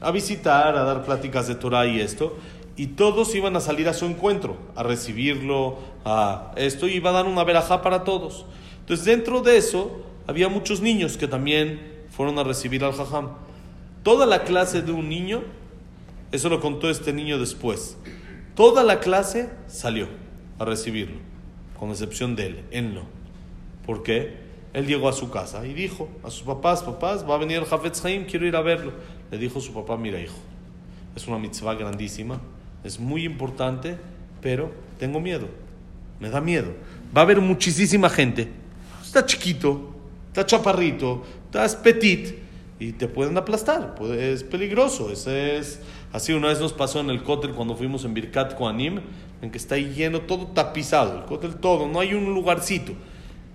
a 0.00 0.10
visitar, 0.10 0.76
a 0.76 0.84
dar 0.84 1.04
pláticas 1.04 1.48
de 1.48 1.54
Torah 1.54 1.86
y 1.86 2.00
esto, 2.00 2.36
y 2.76 2.88
todos 2.88 3.34
iban 3.34 3.56
a 3.56 3.60
salir 3.60 3.88
a 3.88 3.94
su 3.94 4.04
encuentro, 4.04 4.56
a 4.74 4.82
recibirlo, 4.82 5.78
a 6.04 6.52
esto, 6.56 6.86
y 6.86 6.94
iba 6.94 7.10
a 7.10 7.14
dar 7.14 7.26
una 7.26 7.44
verajá 7.44 7.82
para 7.82 8.04
todos. 8.04 8.44
Entonces, 8.80 9.06
dentro 9.06 9.40
de 9.40 9.56
eso, 9.56 10.02
había 10.26 10.48
muchos 10.48 10.80
niños 10.80 11.16
que 11.16 11.26
también 11.26 11.80
fueron 12.10 12.38
a 12.38 12.44
recibir 12.44 12.84
al 12.84 12.92
jajam. 12.92 13.30
Toda 14.02 14.26
la 14.26 14.44
clase 14.44 14.82
de 14.82 14.92
un 14.92 15.08
niño, 15.08 15.42
eso 16.32 16.48
lo 16.48 16.60
contó 16.60 16.90
este 16.90 17.12
niño 17.12 17.38
después, 17.38 17.96
toda 18.54 18.84
la 18.84 19.00
clase 19.00 19.50
salió 19.66 20.08
a 20.58 20.64
recibirlo, 20.64 21.16
con 21.78 21.90
excepción 21.90 22.36
de 22.36 22.46
él, 22.46 22.64
él 22.70 22.94
no. 22.94 23.02
¿Por 23.84 24.02
qué? 24.02 24.45
Él 24.76 24.86
llegó 24.86 25.08
a 25.08 25.14
su 25.14 25.30
casa 25.30 25.66
y 25.66 25.72
dijo 25.72 26.06
a 26.22 26.30
sus 26.30 26.42
papás, 26.42 26.82
papás, 26.82 27.26
va 27.26 27.36
a 27.36 27.38
venir 27.38 27.56
el 27.56 27.64
Jafetz 27.64 28.04
Haim, 28.04 28.26
quiero 28.26 28.46
ir 28.46 28.54
a 28.56 28.60
verlo. 28.60 28.92
Le 29.30 29.38
dijo 29.38 29.58
su 29.58 29.72
papá, 29.72 29.96
mira 29.96 30.20
hijo, 30.20 30.36
es 31.16 31.26
una 31.26 31.38
mitzvah 31.38 31.72
grandísima, 31.76 32.42
es 32.84 33.00
muy 33.00 33.24
importante, 33.24 33.96
pero 34.42 34.70
tengo 34.98 35.18
miedo, 35.18 35.48
me 36.20 36.28
da 36.28 36.42
miedo. 36.42 36.74
Va 37.16 37.22
a 37.22 37.24
haber 37.24 37.40
muchísima 37.40 38.10
gente, 38.10 38.50
está 39.02 39.24
chiquito, 39.24 39.94
está 40.28 40.44
chaparrito, 40.44 41.24
está 41.46 41.82
petit 41.82 42.34
y 42.78 42.92
te 42.92 43.08
pueden 43.08 43.38
aplastar, 43.38 43.94
es 44.18 44.44
peligroso. 44.44 45.10
Ese 45.10 45.56
es 45.56 45.80
así. 46.12 46.34
Una 46.34 46.48
vez 46.48 46.60
nos 46.60 46.74
pasó 46.74 47.00
en 47.00 47.08
el 47.08 47.22
cótel 47.22 47.52
cuando 47.52 47.76
fuimos 47.76 48.04
en 48.04 48.12
Birkat 48.12 48.54
Koanim, 48.54 49.00
en 49.40 49.50
que 49.50 49.56
está 49.56 49.78
lleno, 49.78 50.20
todo 50.20 50.48
tapizado, 50.48 51.16
el 51.16 51.24
cótel 51.24 51.56
todo, 51.56 51.88
no 51.88 51.98
hay 51.98 52.12
un 52.12 52.34
lugarcito. 52.34 52.92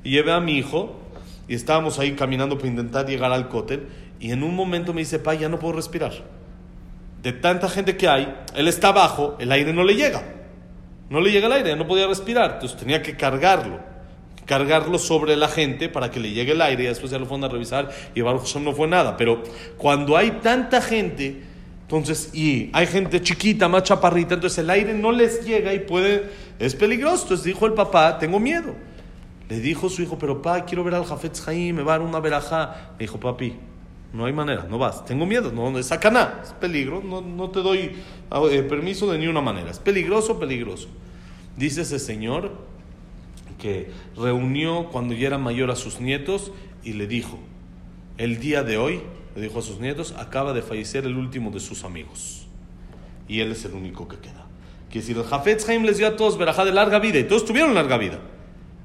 Y 0.04 0.10
llevé 0.10 0.32
a 0.32 0.40
mi 0.40 0.58
hijo 0.58 1.01
y 1.52 1.56
estábamos 1.56 2.00
ahí 2.00 2.14
caminando 2.14 2.58
para 2.58 2.70
intentar 2.70 3.06
llegar 3.06 3.34
al 3.34 3.50
cótel 3.50 3.90
y 4.22 4.32
en 4.32 4.42
un 4.42 4.56
momento 4.56 4.94
me 4.94 5.02
dice, 5.02 5.20
pa, 5.20 5.34
ya 5.34 5.50
no 5.50 5.60
puedo 5.60 5.74
respirar. 5.74 6.14
De 7.22 7.34
tanta 7.34 7.68
gente 7.68 7.98
que 7.98 8.08
hay, 8.08 8.34
él 8.56 8.70
está 8.70 8.88
abajo, 8.88 9.36
el 9.38 9.52
aire 9.52 9.74
no 9.74 9.84
le 9.84 9.96
llega. 9.96 10.24
No 11.10 11.20
le 11.20 11.30
llega 11.30 11.48
el 11.48 11.52
aire, 11.52 11.76
no 11.76 11.86
podía 11.86 12.08
respirar, 12.08 12.52
entonces 12.54 12.80
tenía 12.80 13.02
que 13.02 13.18
cargarlo. 13.18 13.82
Cargarlo 14.46 14.98
sobre 14.98 15.36
la 15.36 15.50
gente 15.50 15.90
para 15.90 16.10
que 16.10 16.22
le 16.22 16.32
llegue 16.32 16.54
el 16.54 16.62
aire 16.62 16.86
y 16.86 16.88
después 16.88 17.12
ya 17.12 17.20
lo 17.20 17.26
fueron 17.26 17.44
a 17.44 17.50
revisar 17.50 17.90
y 18.16 18.22
Baruch 18.22 18.56
no 18.56 18.72
fue 18.72 18.88
nada. 18.88 19.18
Pero 19.18 19.44
cuando 19.76 20.16
hay 20.16 20.32
tanta 20.42 20.82
gente, 20.82 21.44
entonces, 21.82 22.34
y 22.34 22.70
hay 22.72 22.88
gente 22.88 23.22
chiquita, 23.22 23.68
más 23.68 23.84
chaparrita, 23.84 24.36
entonces 24.36 24.58
el 24.60 24.70
aire 24.70 24.94
no 24.94 25.12
les 25.12 25.46
llega 25.46 25.74
y 25.74 25.80
puede, 25.80 26.30
es 26.60 26.76
peligroso. 26.76 27.24
Entonces 27.24 27.44
dijo 27.44 27.66
el 27.66 27.74
papá, 27.74 28.18
tengo 28.20 28.40
miedo. 28.40 28.74
Le 29.52 29.60
dijo 29.60 29.90
su 29.90 30.02
hijo, 30.02 30.18
pero 30.18 30.42
pa, 30.42 30.64
quiero 30.64 30.82
ver 30.82 30.96
al 30.96 31.04
Jafetz 31.04 31.46
Haim, 31.46 31.76
me 31.76 31.84
va 31.84 31.96
a 31.96 32.00
dar 32.00 32.08
una 32.08 32.22
verajá. 32.22 32.94
Le 32.98 33.00
dijo, 33.00 33.20
papi, 33.20 33.54
no 34.14 34.24
hay 34.24 34.32
manera, 34.32 34.66
no 34.70 34.78
vas. 34.78 35.04
Tengo 35.04 35.26
miedo, 35.26 35.52
no 35.52 35.78
es 35.78 35.88
sacaná, 35.88 36.40
es 36.42 36.54
peligro, 36.54 37.04
no, 37.04 37.20
no 37.20 37.50
te 37.50 37.60
doy 37.60 37.92
eh, 38.50 38.64
permiso 38.64 39.12
de 39.12 39.18
ni 39.18 39.28
una 39.28 39.42
manera. 39.42 39.70
Es 39.70 39.80
peligroso, 39.80 40.40
peligroso. 40.40 40.88
Dice 41.58 41.82
ese 41.82 42.00
señor 42.00 42.54
que 43.60 43.92
reunió 44.16 44.88
cuando 44.90 45.16
ya 45.16 45.28
era 45.28 45.38
mayor 45.38 45.70
a 45.70 45.76
sus 45.76 46.00
nietos 46.00 46.54
y 46.82 46.94
le 46.94 47.06
dijo, 47.06 47.38
el 48.18 48.40
día 48.40 48.64
de 48.64 48.78
hoy, 48.78 49.02
le 49.36 49.42
dijo 49.42 49.60
a 49.60 49.64
sus 49.64 49.82
nietos, 49.82 50.16
acaba 50.18 50.54
de 50.54 50.62
fallecer 50.62 51.06
el 51.06 51.18
último 51.18 51.52
de 51.52 51.60
sus 51.60 51.84
amigos. 51.84 52.48
Y 53.28 53.42
él 53.42 53.52
es 53.52 53.66
el 53.66 53.74
único 53.74 54.08
que 54.08 54.16
queda. 54.16 54.48
Que 54.90 55.00
decir, 55.00 55.18
el 55.18 55.26
Jafetz 55.26 55.68
Haim 55.68 55.84
les 55.84 55.98
dio 55.98 56.08
a 56.08 56.16
todos 56.16 56.38
verajá 56.38 56.64
de 56.64 56.72
larga 56.72 57.00
vida 57.00 57.20
y 57.20 57.26
todos 57.26 57.44
tuvieron 57.44 57.74
larga 57.74 57.98
vida 57.98 58.18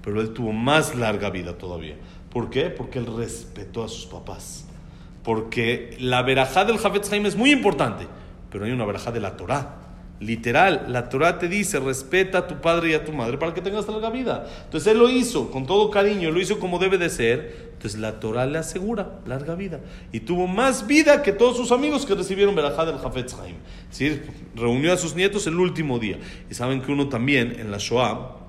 pero 0.06 0.20
él 0.20 0.32
tuvo 0.32 0.52
más 0.52 0.94
larga 0.94 1.30
vida 1.30 1.58
todavía. 1.58 1.96
¿Por 2.30 2.48
qué? 2.48 2.70
Porque 2.70 3.00
él 3.00 3.06
respetó 3.06 3.82
a 3.82 3.88
sus 3.88 4.06
papás. 4.06 4.64
Porque 5.24 5.96
la 5.98 6.22
verajá 6.22 6.64
del 6.64 6.78
Jafetz 6.78 7.12
Haim 7.12 7.26
es 7.26 7.34
muy 7.34 7.50
importante, 7.50 8.06
pero 8.48 8.66
hay 8.66 8.70
una 8.70 8.84
verajá 8.84 9.10
de 9.10 9.18
la 9.18 9.36
Torah. 9.36 9.78
Literal, 10.20 10.84
la 10.90 11.08
Torah 11.08 11.40
te 11.40 11.48
dice, 11.48 11.80
respeta 11.80 12.38
a 12.38 12.46
tu 12.46 12.60
padre 12.60 12.90
y 12.90 12.94
a 12.94 13.04
tu 13.04 13.10
madre 13.12 13.36
para 13.36 13.52
que 13.52 13.60
tengas 13.60 13.88
larga 13.88 14.10
vida. 14.10 14.46
Entonces 14.66 14.92
él 14.92 14.98
lo 15.00 15.10
hizo 15.10 15.50
con 15.50 15.66
todo 15.66 15.90
cariño, 15.90 16.30
lo 16.30 16.40
hizo 16.40 16.60
como 16.60 16.78
debe 16.78 16.98
de 16.98 17.10
ser. 17.10 17.70
Entonces 17.72 17.98
la 17.98 18.20
Torah 18.20 18.46
le 18.46 18.58
asegura 18.58 19.18
larga 19.26 19.56
vida. 19.56 19.80
Y 20.12 20.20
tuvo 20.20 20.46
más 20.46 20.86
vida 20.86 21.20
que 21.24 21.32
todos 21.32 21.56
sus 21.56 21.72
amigos 21.72 22.06
que 22.06 22.14
recibieron 22.14 22.54
verajá 22.54 22.84
del 22.84 22.98
Jafetz 22.98 23.34
Haim. 23.40 23.56
¿Sí? 23.90 24.20
Reunió 24.54 24.92
a 24.92 24.96
sus 24.98 25.16
nietos 25.16 25.48
el 25.48 25.58
último 25.58 25.98
día. 25.98 26.20
Y 26.48 26.54
saben 26.54 26.80
que 26.80 26.92
uno 26.92 27.08
también 27.08 27.56
en 27.58 27.72
la 27.72 27.78
Shoah, 27.78 28.45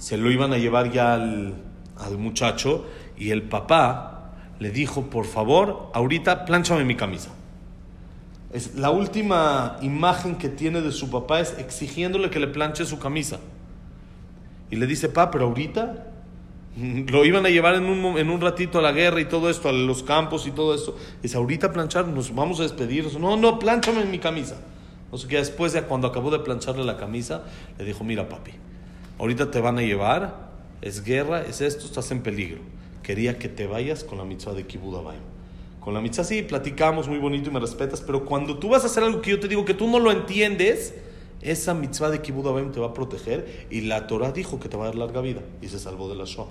se 0.00 0.16
lo 0.16 0.30
iban 0.30 0.52
a 0.54 0.56
llevar 0.56 0.90
ya 0.90 1.12
al, 1.14 1.54
muchacho 2.18 2.86
y 3.18 3.30
el 3.30 3.42
papá 3.42 4.32
le 4.58 4.70
dijo, 4.70 5.10
por 5.10 5.26
favor, 5.26 5.90
ahorita 5.92 6.46
plánchame 6.46 6.84
mi 6.84 6.96
camisa. 6.96 7.30
Es, 8.50 8.76
la 8.76 8.90
última 8.90 9.76
imagen 9.82 10.36
que 10.36 10.48
tiene 10.48 10.80
de 10.80 10.90
su 10.90 11.10
papá 11.10 11.40
es 11.40 11.56
exigiéndole 11.58 12.30
que 12.30 12.40
le 12.40 12.46
planche 12.46 12.86
su 12.86 12.98
camisa. 12.98 13.40
Y 14.70 14.76
le 14.76 14.86
dice, 14.86 15.10
pa, 15.10 15.30
pero 15.30 15.44
ahorita 15.44 16.06
lo 17.08 17.24
iban 17.26 17.44
a 17.44 17.50
llevar 17.50 17.74
en 17.74 17.84
un, 17.84 18.18
en 18.18 18.30
un 18.30 18.40
ratito 18.40 18.78
a 18.78 18.82
la 18.82 18.92
guerra 18.92 19.20
y 19.20 19.26
todo 19.26 19.50
esto, 19.50 19.68
a 19.68 19.72
los 19.72 20.02
campos 20.02 20.46
y 20.46 20.50
todo 20.50 20.74
eso. 20.74 20.96
Dice, 21.22 21.36
ahorita 21.36 21.72
planchar, 21.72 22.08
nos 22.08 22.34
vamos 22.34 22.58
a 22.60 22.62
despedir. 22.62 23.06
No, 23.20 23.36
no, 23.36 23.58
plánchame 23.58 24.06
mi 24.06 24.18
camisa. 24.18 24.56
No 25.12 25.18
sé 25.18 25.28
qué, 25.28 25.36
después 25.36 25.74
de 25.74 25.82
cuando 25.82 26.08
acabó 26.08 26.30
de 26.30 26.38
plancharle 26.38 26.84
la 26.84 26.96
camisa, 26.96 27.42
le 27.78 27.84
dijo, 27.84 28.02
mira 28.02 28.28
papi, 28.30 28.52
ahorita 29.20 29.50
te 29.50 29.60
van 29.60 29.78
a 29.78 29.82
llevar, 29.82 30.48
es 30.80 31.04
guerra, 31.04 31.42
es 31.42 31.60
esto, 31.60 31.84
estás 31.84 32.10
en 32.10 32.22
peligro. 32.22 32.62
Quería 33.02 33.38
que 33.38 33.48
te 33.48 33.66
vayas 33.66 34.02
con 34.02 34.16
la 34.16 34.24
mitzvah 34.24 34.54
de 34.54 34.66
Kibbutz 34.66 34.98
Con 35.78 35.92
la 35.92 36.00
mitzvah 36.00 36.24
sí, 36.24 36.42
platicamos 36.42 37.06
muy 37.06 37.18
bonito 37.18 37.50
y 37.50 37.52
me 37.52 37.60
respetas, 37.60 38.00
pero 38.00 38.24
cuando 38.24 38.58
tú 38.58 38.70
vas 38.70 38.82
a 38.84 38.86
hacer 38.86 39.04
algo 39.04 39.20
que 39.20 39.30
yo 39.30 39.38
te 39.38 39.46
digo 39.46 39.66
que 39.66 39.74
tú 39.74 39.88
no 39.88 39.98
lo 39.98 40.10
entiendes, 40.10 40.94
esa 41.42 41.74
mitzvah 41.74 42.10
de 42.10 42.22
Kibbutz 42.22 42.72
te 42.72 42.80
va 42.80 42.88
a 42.88 42.94
proteger 42.94 43.66
y 43.70 43.82
la 43.82 44.06
Torah 44.06 44.32
dijo 44.32 44.58
que 44.58 44.70
te 44.70 44.78
va 44.78 44.84
a 44.84 44.86
dar 44.86 44.96
larga 44.96 45.20
vida 45.20 45.42
y 45.60 45.68
se 45.68 45.78
salvó 45.78 46.08
de 46.08 46.16
la 46.16 46.24
Shoah 46.24 46.48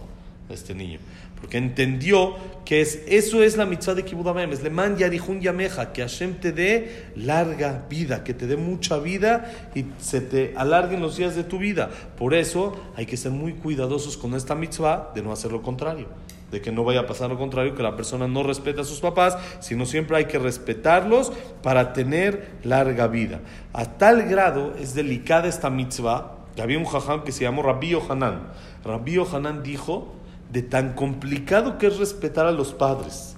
este 0.49 0.73
niño. 0.73 0.99
Porque 1.39 1.57
entendió 1.57 2.35
que 2.65 2.81
es, 2.81 3.01
eso 3.07 3.43
es 3.43 3.55
la 3.55 3.65
mitzvah 3.65 3.95
de 3.95 4.03
Kibbutz 4.03 4.35
Es 4.51 4.61
le 4.61 4.69
man 4.69 4.97
yarihun 4.97 5.39
yameja, 5.39 5.93
que 5.93 6.01
Hashem 6.01 6.35
te 6.35 6.51
dé 6.51 7.05
larga 7.15 7.85
vida, 7.89 8.23
que 8.23 8.33
te 8.33 8.45
dé 8.45 8.57
mucha 8.57 8.97
vida 8.99 9.69
y 9.73 9.85
se 9.99 10.21
te 10.21 10.53
alarguen 10.57 11.01
los 11.01 11.17
días 11.17 11.35
de 11.35 11.43
tu 11.43 11.57
vida. 11.57 11.89
Por 12.17 12.33
eso 12.33 12.79
hay 12.95 13.05
que 13.05 13.17
ser 13.17 13.31
muy 13.31 13.53
cuidadosos 13.53 14.17
con 14.17 14.33
esta 14.33 14.55
mitzvah 14.55 15.11
de 15.15 15.21
no 15.21 15.31
hacer 15.31 15.51
lo 15.51 15.61
contrario. 15.61 16.07
De 16.51 16.61
que 16.61 16.71
no 16.71 16.83
vaya 16.83 17.01
a 17.01 17.05
pasar 17.05 17.29
lo 17.29 17.37
contrario, 17.37 17.75
que 17.75 17.83
la 17.83 17.95
persona 17.95 18.27
no 18.27 18.41
respete 18.43 18.81
a 18.81 18.83
sus 18.83 18.99
papás, 18.99 19.37
sino 19.59 19.85
siempre 19.85 20.17
hay 20.17 20.25
que 20.25 20.39
respetarlos 20.39 21.31
para 21.61 21.93
tener 21.93 22.53
larga 22.63 23.07
vida. 23.07 23.39
A 23.71 23.85
tal 23.85 24.27
grado 24.27 24.73
es 24.79 24.95
delicada 24.95 25.47
esta 25.47 25.69
mitzvah, 25.69 26.39
que 26.55 26.63
había 26.63 26.79
un 26.79 26.85
jajam 26.85 27.23
que 27.23 27.31
se 27.31 27.43
llamó 27.43 27.61
Rabbi 27.61 27.89
Yohanan. 27.89 28.51
Rabbi 28.83 29.13
Yohanan 29.13 29.61
dijo 29.61 30.18
de 30.51 30.61
tan 30.61 30.93
complicado 30.93 31.77
que 31.77 31.87
es 31.87 31.97
respetar 31.97 32.45
a 32.45 32.51
los 32.51 32.73
padres. 32.73 33.35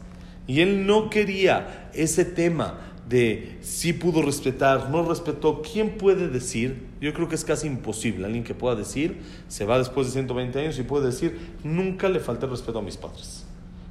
Y 0.47 0.61
él 0.61 0.85
no 0.85 1.09
quería 1.09 1.89
ese 1.93 2.25
tema 2.25 2.79
de 3.07 3.57
si 3.61 3.93
pudo 3.93 4.21
respetar, 4.21 4.89
no 4.89 5.07
respetó. 5.07 5.61
¿Quién 5.61 5.97
puede 5.97 6.29
decir? 6.29 6.87
Yo 7.01 7.13
creo 7.13 7.27
que 7.27 7.35
es 7.35 7.43
casi 7.43 7.67
imposible. 7.67 8.25
Alguien 8.25 8.43
que 8.43 8.55
pueda 8.55 8.75
decir, 8.75 9.17
se 9.47 9.65
va 9.65 9.77
después 9.77 10.07
de 10.07 10.13
120 10.13 10.59
años 10.59 10.79
y 10.79 10.83
puede 10.83 11.07
decir, 11.07 11.37
nunca 11.63 12.09
le 12.09 12.19
falté 12.19 12.47
respeto 12.47 12.79
a 12.79 12.81
mis 12.81 12.97
padres. 12.97 13.45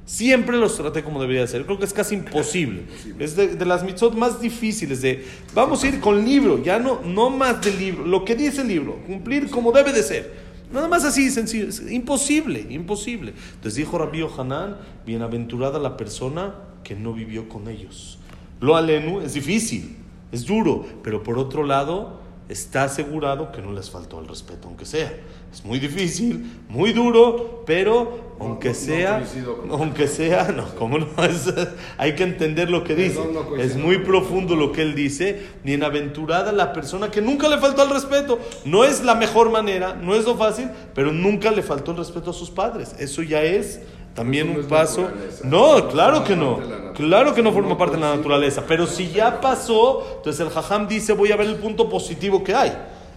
Siempre 0.05 0.57
los 0.57 0.75
traté 0.75 1.03
como 1.03 1.21
debería 1.21 1.45
ser. 1.47 1.65
Creo 1.65 1.77
que 1.77 1.85
es 1.85 1.93
casi 1.93 2.15
imposible. 2.15 2.83
Es 3.19 3.35
de, 3.35 3.55
de, 3.55 3.65
las 3.65 3.83
mitzvot 3.83 4.13
más 4.15 4.41
difíciles. 4.41 5.01
De 5.01 5.23
vamos 5.53 5.83
a 5.83 5.87
ir 5.87 5.99
con 6.01 6.25
libro, 6.25 6.61
ya 6.61 6.79
no, 6.79 7.01
no 7.01 7.29
más 7.29 7.61
del 7.61 7.77
libro. 7.77 8.05
Lo 8.05 8.25
que 8.25 8.35
dice 8.35 8.61
el 8.61 8.67
libro, 8.67 8.97
cumplir 9.05 9.49
como 9.49 9.71
debe 9.71 9.93
de 9.93 10.03
ser. 10.03 10.40
Nada 10.71 10.87
más 10.87 11.03
así, 11.03 11.29
sencillo. 11.29 11.67
Es 11.67 11.91
imposible, 11.91 12.65
imposible. 12.69 13.33
Entonces 13.55 13.75
dijo 13.75 13.97
Rabbi 13.97 14.25
Hanan, 14.37 14.77
bienaventurada 15.05 15.79
la 15.79 15.97
persona 15.97 16.55
que 16.83 16.95
no 16.95 17.13
vivió 17.13 17.49
con 17.49 17.67
ellos. 17.67 18.19
Lo 18.59 18.75
alenu 18.75 19.21
es 19.21 19.33
difícil, 19.33 19.97
es 20.31 20.45
duro, 20.45 20.85
pero 21.03 21.23
por 21.23 21.37
otro 21.37 21.63
lado 21.65 22.20
está 22.51 22.83
asegurado 22.83 23.51
que 23.51 23.61
no 23.61 23.71
les 23.71 23.89
faltó 23.89 24.19
el 24.19 24.27
respeto, 24.27 24.67
aunque 24.67 24.85
sea. 24.85 25.11
Es 25.51 25.63
muy 25.63 25.79
difícil, 25.79 26.61
muy 26.69 26.91
duro, 26.93 27.63
pero 27.65 28.35
aunque 28.39 28.73
sea, 28.73 29.23
aunque 29.69 30.07
sea, 30.07 30.51
no, 30.51 30.75
¿cómo 30.75 30.97
no? 30.97 31.07
hay 31.97 32.15
que 32.15 32.23
entender 32.23 32.69
lo 32.69 32.83
que 32.83 32.95
dice. 32.95 33.19
es 33.57 33.75
muy 33.75 33.99
profundo 33.99 34.55
lo 34.55 34.71
que 34.71 34.81
él 34.81 34.95
dice. 34.95 35.41
Bienaventurada 35.63 36.51
la 36.51 36.73
persona 36.73 37.09
que 37.09 37.21
nunca 37.21 37.47
le 37.47 37.57
faltó 37.57 37.83
el 37.83 37.89
respeto. 37.89 38.39
No 38.65 38.83
es 38.83 39.03
la 39.03 39.15
mejor 39.15 39.49
manera, 39.49 39.93
no 39.93 40.15
es 40.15 40.25
lo 40.25 40.35
fácil, 40.35 40.69
pero 40.93 41.11
nunca 41.11 41.51
le 41.51 41.63
faltó 41.63 41.91
el 41.91 41.97
respeto 41.97 42.31
a 42.31 42.33
sus 42.33 42.49
padres. 42.49 42.95
Eso 42.99 43.23
ya 43.23 43.43
es 43.43 43.81
también 44.13 44.49
un 44.49 44.63
paso. 44.65 45.09
No, 45.43 45.87
claro 45.87 46.23
que 46.23 46.35
no. 46.35 46.59
Claro 46.93 47.33
que 47.33 47.41
no 47.41 47.51
forma 47.51 47.77
parte 47.77 47.95
de 47.95 48.01
la 48.01 48.15
naturaleza. 48.15 48.63
Pero 48.67 48.85
si 48.85 49.09
ya 49.09 49.39
pasó, 49.39 50.15
entonces 50.17 50.39
el 50.45 50.51
jajam 50.51 50.87
dice, 50.87 51.13
voy 51.13 51.31
a 51.31 51.35
ver 51.35 51.47
el 51.47 51.55
punto 51.55 51.89
positivo 51.89 52.43
que 52.43 52.53
hay. 52.53 52.71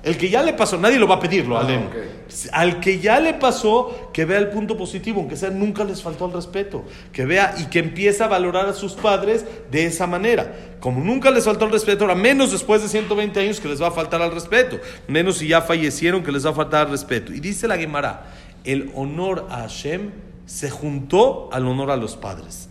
El 0.05 0.19
que 0.19 0.29
ya 0.29 0.43
le 0.43 0.53
pasó, 0.53 0.77
nadie 0.77 0.99
lo 0.99 1.09
va 1.09 1.15
a 1.15 1.21
pedirlo, 1.21 1.57
ah, 1.57 1.67
Al 2.53 2.79
que 2.79 2.99
ya 2.99 3.19
le 3.21 3.33
pasó, 3.33 4.11
que 4.13 4.27
vea 4.27 4.37
el 4.39 4.51
punto 4.51 4.77
positivo, 4.77 5.21
aunque 5.21 5.35
sea 5.35 5.49
nunca 5.49 5.83
les 5.83 6.03
faltó 6.03 6.27
el 6.27 6.33
respeto. 6.35 6.85
Que 7.11 7.25
vea 7.25 7.55
y 7.59 7.65
que 7.67 7.79
empiece 7.79 8.23
a 8.23 8.29
valorar 8.29 8.67
a 8.67 8.75
sus 8.75 8.93
padres 8.93 9.47
de 9.71 9.87
esa 9.87 10.07
manera. 10.07 10.77
Como 10.79 11.01
nunca 11.01 11.31
les 11.31 11.47
faltó 11.47 11.65
el 11.65 11.73
respeto, 11.73 12.05
ahora 12.05 12.15
menos 12.15 12.53
después 12.53 12.83
de 12.83 12.89
120 12.89 13.41
años 13.41 13.61
que 13.61 13.69
les 13.69 13.81
va 13.81 13.89
a 13.89 13.93
faltar 13.93 14.21
al 14.21 14.33
respeto. 14.33 14.79
Menos 15.09 15.39
si 15.39 15.49
ya 15.49 15.63
fallecieron 15.63 16.23
que 16.23 16.33
les 16.33 16.45
va 16.45 16.51
a 16.51 16.55
faltar 16.55 16.85
al 16.85 16.91
respeto. 16.91 17.33
Y 17.33 17.41
dice 17.41 17.67
la 17.67 17.79
Gemara, 17.79 18.27
el 18.65 18.91
honor 18.95 19.47
a 19.49 19.63
Hashem 19.63 20.11
se 20.47 20.71
juntó 20.71 21.49
al 21.53 21.67
honor 21.67 21.91
a 21.91 21.97
los 21.97 22.17
padres. 22.17 22.69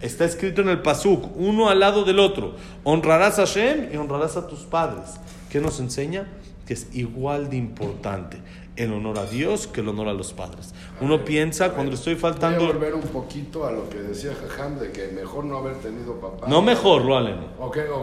Está 0.00 0.24
escrito 0.24 0.60
en 0.60 0.68
el 0.68 0.82
Pasuk, 0.82 1.36
uno 1.36 1.68
al 1.68 1.80
lado 1.80 2.04
del 2.04 2.18
otro. 2.18 2.56
Honrarás 2.82 3.38
a 3.38 3.46
Hashem 3.46 3.92
y 3.92 3.96
honrarás 3.96 4.36
a 4.36 4.46
tus 4.46 4.60
padres. 4.60 5.14
¿Qué 5.48 5.60
nos 5.60 5.80
enseña? 5.80 6.26
Que 6.66 6.74
es 6.74 6.88
igual 6.94 7.48
de 7.48 7.56
importante 7.56 8.38
el 8.76 8.92
honor 8.92 9.18
a 9.18 9.26
Dios 9.26 9.66
que 9.66 9.80
el 9.80 9.88
honor 9.88 10.08
a 10.08 10.12
los 10.12 10.32
padres. 10.32 10.74
Uno 11.00 11.24
piensa 11.24 11.72
cuando 11.72 11.92
le 11.92 11.96
estoy 11.96 12.16
faltando. 12.16 12.60
Voy 12.60 12.70
a 12.70 12.72
volver 12.72 12.94
un 12.94 13.02
poquito 13.02 13.66
a 13.66 13.72
lo 13.72 13.88
que 13.88 13.98
decía 13.98 14.32
Jajam 14.34 14.78
de 14.78 14.90
que 14.90 15.08
mejor 15.08 15.44
no 15.44 15.58
haber 15.58 15.76
tenido 15.76 16.20
papá. 16.20 16.48
No 16.48 16.62
mejor, 16.62 17.04
lo 17.04 17.16
alen. 17.16 17.36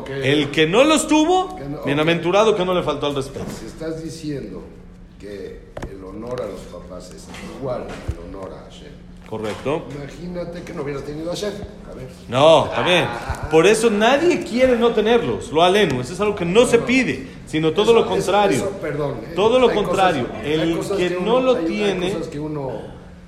El 0.09 0.51
que 0.51 0.67
no 0.67 0.83
los 0.83 1.07
tuvo, 1.07 1.57
bienaventurado 1.85 2.55
que 2.55 2.65
no 2.65 2.73
le 2.73 2.83
faltó 2.83 3.07
al 3.07 3.15
respeto. 3.15 3.45
Si 3.59 3.65
estás 3.65 4.03
diciendo 4.03 4.63
que 5.19 5.71
el 5.89 6.03
honor 6.03 6.41
a 6.41 6.47
los 6.47 6.61
papás 6.61 7.11
es 7.11 7.27
igual 7.57 7.81
al 7.83 8.29
honor 8.29 8.53
a 8.53 8.63
Hashem, 8.63 8.93
Correcto. 9.31 9.85
Imagínate 9.95 10.61
que 10.61 10.73
no 10.73 10.81
hubieras 10.81 11.05
tenido 11.05 11.31
a 11.31 11.35
ver. 11.35 12.09
No, 12.27 12.65
también. 12.65 13.05
Por 13.49 13.65
eso 13.65 13.89
nadie 13.89 14.43
quiere 14.43 14.77
no 14.77 14.91
tenerlos, 14.93 15.53
lo 15.53 15.63
aleno. 15.63 16.01
Eso 16.01 16.11
es 16.11 16.19
algo 16.19 16.35
que 16.35 16.43
no, 16.43 16.65
se 16.65 16.79
pide, 16.79 17.27
sino 17.45 17.71
todo 17.71 17.93
lo 17.93 18.05
contrario. 18.05 18.69
perdón. 18.81 19.21
Todo 19.33 19.57
lo 19.57 19.73
contrario. 19.73 20.27
el 20.43 20.77
que, 20.97 21.17
no 21.23 21.39
lo 21.39 21.55
tiene. 21.59 22.07
Hay 22.07 22.11
cosas 22.11 22.27
que 22.27 22.41
uno 22.41 22.71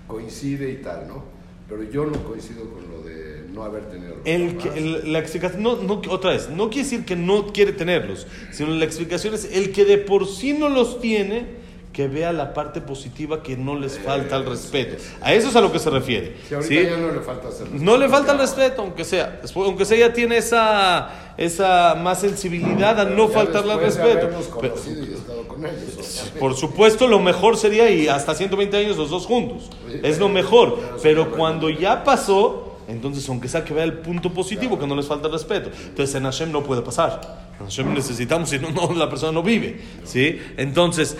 coincide 0.05 0.71
y 0.71 0.81
tal, 0.81 1.07
¿no? 1.07 1.23
Pero 1.69 1.83
yo 1.83 2.05
no 2.05 2.21
coincido 2.25 2.69
con 2.69 2.83
lo 2.91 3.01
de 3.01 3.47
no 3.53 3.63
haber 3.63 3.85
tenido 3.89 4.17
los 4.17 4.25
El 4.25 4.55
papás. 4.55 4.73
que, 4.73 4.79
el- 4.79 5.13
la 5.13 5.19
explicación, 5.19 5.63
no, 5.63 5.77
no, 5.77 6.01
otra 6.09 6.31
vez, 6.31 6.49
no 6.49 6.69
quiere 6.69 6.83
decir 6.83 7.05
que 7.05 7.15
no 7.15 7.47
quiere 7.53 7.71
tenerlos, 7.71 8.27
sino 8.51 8.71
la 8.71 8.83
explicación 8.83 9.35
es 9.35 9.45
el 9.53 9.71
que 9.71 9.85
de 9.85 9.99
por 9.99 10.27
sí 10.27 10.51
no 10.51 10.67
los 10.67 10.99
tiene, 10.99 11.62
que 11.93 12.07
vea 12.07 12.33
la 12.33 12.53
parte 12.55 12.81
positiva 12.81 13.43
que 13.43 13.55
no 13.55 13.77
les 13.77 13.99
falta 13.99 14.35
el 14.37 14.45
respeto. 14.47 14.97
A 15.21 15.31
eso 15.33 15.49
es 15.49 15.55
a 15.55 15.61
lo 15.61 15.71
que 15.71 15.77
se 15.77 15.91
refiere. 15.91 16.35
Si 16.49 16.55
ahorita 16.55 16.73
¿sí? 16.73 16.83
ya 16.83 16.97
no 16.97 17.11
le 17.11 17.19
falta 17.21 17.49
hacer 17.49 17.67
No 17.71 17.97
le 17.97 18.09
falta 18.09 18.31
el 18.31 18.39
respeto, 18.39 18.81
aunque 18.81 19.05
sea. 19.05 19.39
Después, 19.41 19.67
aunque 19.67 19.85
sea, 19.85 19.97
ya 19.99 20.11
tiene 20.11 20.37
esa, 20.37 21.33
esa 21.37 21.93
más 21.95 22.19
sensibilidad 22.21 22.99
a 22.99 23.05
no 23.05 23.27
faltarle 23.29 23.73
al 23.73 23.79
respeto. 23.81 24.25
haberlos 24.25 24.49
Pero- 24.59 24.73
conocido 24.73 25.05
y 25.05 25.13
estado 25.13 25.47
con 25.47 25.59
ellos. 25.65 25.77
obviamente. 25.95 26.39
por 26.39 26.55
supuesto, 26.55 27.07
lo 27.07 27.19
mejor 27.19 27.57
sería 27.57 27.87
y 27.91 28.07
hasta 28.07 28.33
120 28.33 28.75
años 28.75 28.97
los 28.97 29.11
dos 29.11 29.27
juntos. 29.27 29.69
Sí, 29.91 29.99
Es 30.01 30.17
lo 30.17 30.29
mejor. 30.29 30.79
pero 31.03 31.29
cuando 31.31 31.69
ya 31.69 32.03
pasó, 32.03 32.79
entonces 32.87 33.29
aunque 33.29 33.47
sea 33.47 33.63
que 33.63 33.73
vea 33.75 33.83
el 33.83 33.93
punto 33.99 34.33
positivo, 34.33 34.79
que 34.79 34.87
no 34.87 34.95
les 34.95 35.05
falta 35.05 35.27
el 35.27 35.33
respeto. 35.33 35.69
Entonces 35.89 36.15
en 36.15 36.23
Hashem 36.23 36.51
no 36.51 36.63
puede 36.63 36.81
pasar. 36.81 37.43
En 37.59 37.67
Hashem 37.67 37.93
necesitamos, 37.93 38.49
si 38.49 38.57
no, 38.57 38.71
no, 38.71 38.91
la 38.95 39.07
persona 39.09 39.31
no 39.31 39.43
vive. 39.43 39.79
¿sí? 40.03 40.39
Entonces, 40.57 41.15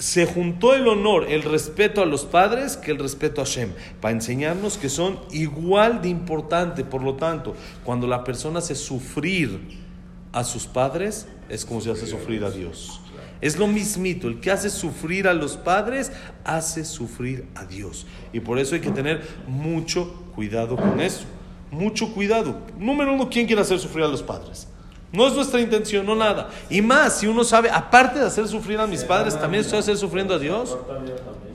se 0.00 0.24
juntó 0.24 0.74
el 0.74 0.88
honor, 0.88 1.26
el 1.28 1.42
respeto 1.42 2.02
a 2.02 2.06
los 2.06 2.24
padres 2.24 2.78
que 2.78 2.90
el 2.90 2.98
respeto 2.98 3.42
a 3.42 3.44
Hashem, 3.44 3.72
para 4.00 4.14
enseñarnos 4.14 4.78
que 4.78 4.88
son 4.88 5.18
igual 5.30 6.00
de 6.00 6.08
importante. 6.08 6.84
Por 6.84 7.02
lo 7.02 7.16
tanto, 7.16 7.54
cuando 7.84 8.06
la 8.06 8.24
persona 8.24 8.60
hace 8.60 8.74
sufrir 8.74 9.60
a 10.32 10.42
sus 10.42 10.66
padres, 10.66 11.28
es 11.50 11.66
como 11.66 11.82
si 11.82 11.90
hace 11.90 12.06
sufrir 12.06 12.44
a 12.44 12.50
Dios. 12.50 13.00
Es 13.42 13.58
lo 13.58 13.66
mismito, 13.66 14.28
el 14.28 14.40
que 14.40 14.50
hace 14.50 14.70
sufrir 14.70 15.28
a 15.28 15.34
los 15.34 15.56
padres, 15.56 16.12
hace 16.44 16.84
sufrir 16.84 17.46
a 17.54 17.64
Dios. 17.64 18.06
Y 18.32 18.40
por 18.40 18.58
eso 18.58 18.74
hay 18.74 18.80
que 18.80 18.90
tener 18.90 19.26
mucho 19.46 20.12
cuidado 20.34 20.76
con 20.76 21.00
eso. 21.00 21.24
Mucho 21.70 22.12
cuidado. 22.12 22.62
Número 22.78 23.12
uno, 23.12 23.28
¿quién 23.28 23.46
quiere 23.46 23.62
hacer 23.62 23.78
sufrir 23.78 24.04
a 24.04 24.08
los 24.08 24.22
padres? 24.22 24.66
No 25.12 25.26
es 25.26 25.34
nuestra 25.34 25.60
intención, 25.60 26.06
no 26.06 26.14
nada. 26.14 26.50
Y 26.68 26.80
más, 26.82 27.18
si 27.18 27.26
uno 27.26 27.42
sabe, 27.42 27.68
aparte 27.68 28.20
de 28.20 28.26
hacer 28.26 28.46
sufrir 28.46 28.78
a 28.78 28.86
mis 28.86 29.02
padres, 29.02 29.38
también 29.38 29.62
estoy 29.62 29.80
hacer 29.80 29.96
sufriendo 29.96 30.34
a 30.34 30.38
Dios. 30.38 30.78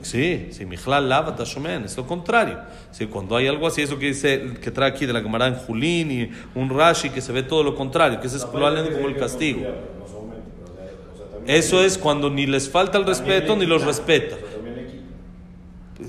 Sí, 0.02 0.48
sí, 0.52 0.66
Mijlal 0.66 1.08
lava 1.08 1.34
tashomen, 1.34 1.84
es 1.84 1.96
lo 1.96 2.06
contrario. 2.06 2.58
Sí, 2.90 3.06
cuando 3.06 3.34
hay 3.34 3.48
algo 3.48 3.66
así, 3.66 3.82
eso 3.82 3.98
que 3.98 4.06
dice, 4.06 4.54
que 4.62 4.70
trae 4.70 4.90
aquí 4.90 5.06
de 5.06 5.12
la 5.12 5.20
Gemara 5.20 5.46
en 5.46 5.54
Julín 5.54 6.10
y 6.12 6.30
un 6.54 6.68
Rashi, 6.68 7.10
que 7.10 7.20
se 7.20 7.32
ve 7.32 7.42
todo 7.42 7.62
lo 7.62 7.74
contrario, 7.74 8.20
que 8.20 8.26
ese 8.26 8.36
es 8.36 8.44
probablemente 8.44 8.94
como 8.94 9.08
el 9.08 9.16
castigo. 9.16 9.62
Eso 11.46 11.82
es 11.82 11.96
cuando 11.96 12.28
ni 12.28 12.46
les 12.46 12.68
falta 12.68 12.98
el 12.98 13.06
respeto 13.06 13.56
ni 13.56 13.66
los 13.66 13.84
respeta. 13.84 14.36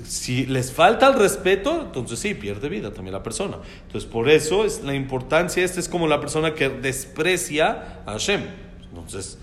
Si 0.04 0.44
les 0.44 0.70
falta 0.70 1.08
el 1.08 1.14
respeto, 1.14 1.80
entonces 1.80 2.18
sí, 2.18 2.34
pierde 2.34 2.68
vida 2.68 2.92
también 2.92 3.14
la 3.14 3.22
persona. 3.22 3.58
Entonces, 3.86 4.08
por 4.08 4.28
eso 4.28 4.64
es 4.64 4.82
la 4.84 4.94
importancia, 4.94 5.64
esta 5.64 5.80
es 5.80 5.88
como 5.88 6.06
la 6.06 6.20
persona 6.20 6.54
que 6.54 6.68
desprecia 6.68 8.02
a 8.04 8.12
Hashem. 8.12 8.42
Entonces, 8.90 9.38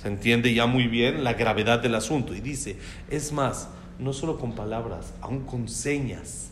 se 0.00 0.08
entiende 0.08 0.52
ya 0.52 0.66
muy 0.66 0.86
bien 0.86 1.24
la 1.24 1.32
gravedad 1.32 1.78
del 1.78 1.94
asunto. 1.94 2.34
Y 2.34 2.40
dice, 2.40 2.76
es 3.10 3.32
más, 3.32 3.70
no 3.98 4.12
solo 4.12 4.38
con 4.38 4.54
palabras, 4.54 5.14
aún 5.22 5.44
con 5.44 5.66
señas. 5.68 6.50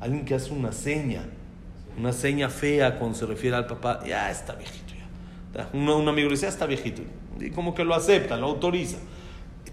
Alguien 0.00 0.24
que 0.24 0.34
hace 0.34 0.52
una 0.52 0.72
seña, 0.72 1.22
una 1.98 2.14
seña 2.14 2.48
fea 2.48 2.98
cuando 2.98 3.18
se 3.18 3.26
refiere 3.26 3.56
al 3.56 3.66
papá, 3.66 4.02
ya 4.06 4.30
está 4.30 4.54
viejito 4.54 4.94
ya. 5.54 5.68
Un, 5.74 5.88
un 5.88 6.08
amigo 6.08 6.28
le 6.28 6.34
dice, 6.34 6.46
ya 6.46 6.50
está 6.50 6.64
viejito. 6.64 7.02
Y 7.38 7.50
como 7.50 7.74
que 7.74 7.84
lo 7.84 7.94
acepta, 7.94 8.38
lo 8.38 8.46
autoriza. 8.46 8.98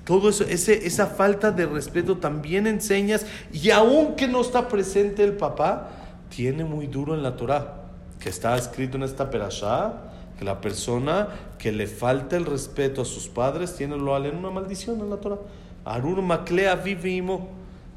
Todo 0.03 0.29
eso, 0.29 0.43
ese, 0.43 0.85
esa 0.85 1.07
falta 1.07 1.51
de 1.51 1.65
respeto 1.65 2.17
también 2.17 2.67
enseñas, 2.67 3.25
y 3.51 3.69
aunque 3.69 4.27
no 4.27 4.41
está 4.41 4.67
presente 4.67 5.23
el 5.23 5.33
papá, 5.33 5.91
tiene 6.29 6.65
muy 6.65 6.87
duro 6.87 7.13
en 7.13 7.23
la 7.23 7.35
Torah, 7.35 7.83
que 8.19 8.29
está 8.29 8.57
escrito 8.57 8.97
en 8.97 9.03
esta 9.03 9.29
perashá, 9.29 9.93
que 10.37 10.43
la 10.43 10.59
persona 10.61 11.27
que 11.57 11.71
le 11.71 11.87
falta 11.87 12.35
el 12.35 12.45
respeto 12.45 13.01
a 13.01 13.05
sus 13.05 13.27
padres 13.27 13.75
tiene 13.75 13.97
lo 13.97 14.17
en 14.17 14.35
una 14.35 14.49
maldición 14.49 14.99
en 14.99 15.09
la 15.09 15.17
Torah. 15.17 15.37
Arur 15.85 16.21
Maklea 16.21 16.75
vivimo. 16.75 17.49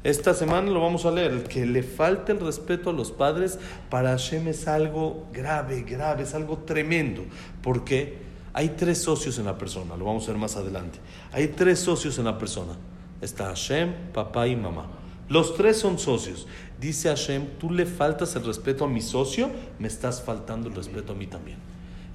Esta 0.03 0.33
semana 0.33 0.69
lo 0.69 0.79
vamos 0.79 1.05
a 1.05 1.11
leer. 1.11 1.43
Que 1.43 1.65
le 1.65 1.83
falte 1.83 2.31
el 2.31 2.39
respeto 2.39 2.91
a 2.91 2.93
los 2.93 3.11
padres, 3.11 3.59
para 3.89 4.11
Hashem 4.11 4.47
es 4.47 4.67
algo 4.67 5.25
grave, 5.33 5.81
grave, 5.81 6.23
es 6.23 6.33
algo 6.33 6.59
tremendo. 6.59 7.23
¿Por 7.61 7.83
qué? 7.83 8.26
Hay 8.57 8.69
tres 8.69 9.03
socios 9.03 9.37
en 9.37 9.45
la 9.45 9.55
persona, 9.55 9.95
lo 9.95 10.05
vamos 10.05 10.27
a 10.27 10.31
ver 10.31 10.41
más 10.41 10.55
adelante. 10.55 10.97
Hay 11.31 11.49
tres 11.49 11.77
socios 11.77 12.17
en 12.17 12.25
la 12.25 12.39
persona. 12.39 12.75
Está 13.21 13.49
Hashem, 13.49 14.11
papá 14.11 14.47
y 14.47 14.55
mamá. 14.55 14.87
Los 15.29 15.53
tres 15.53 15.77
son 15.77 15.99
socios. 15.99 16.47
Dice 16.81 17.07
Hashem, 17.07 17.59
tú 17.59 17.69
le 17.69 17.85
faltas 17.85 18.35
el 18.35 18.43
respeto 18.43 18.85
a 18.85 18.87
mi 18.87 18.99
socio, 18.99 19.51
me 19.77 19.87
estás 19.87 20.23
faltando 20.23 20.69
el 20.69 20.73
respeto 20.73 21.11
a 21.11 21.15
mí 21.15 21.27
también. 21.27 21.59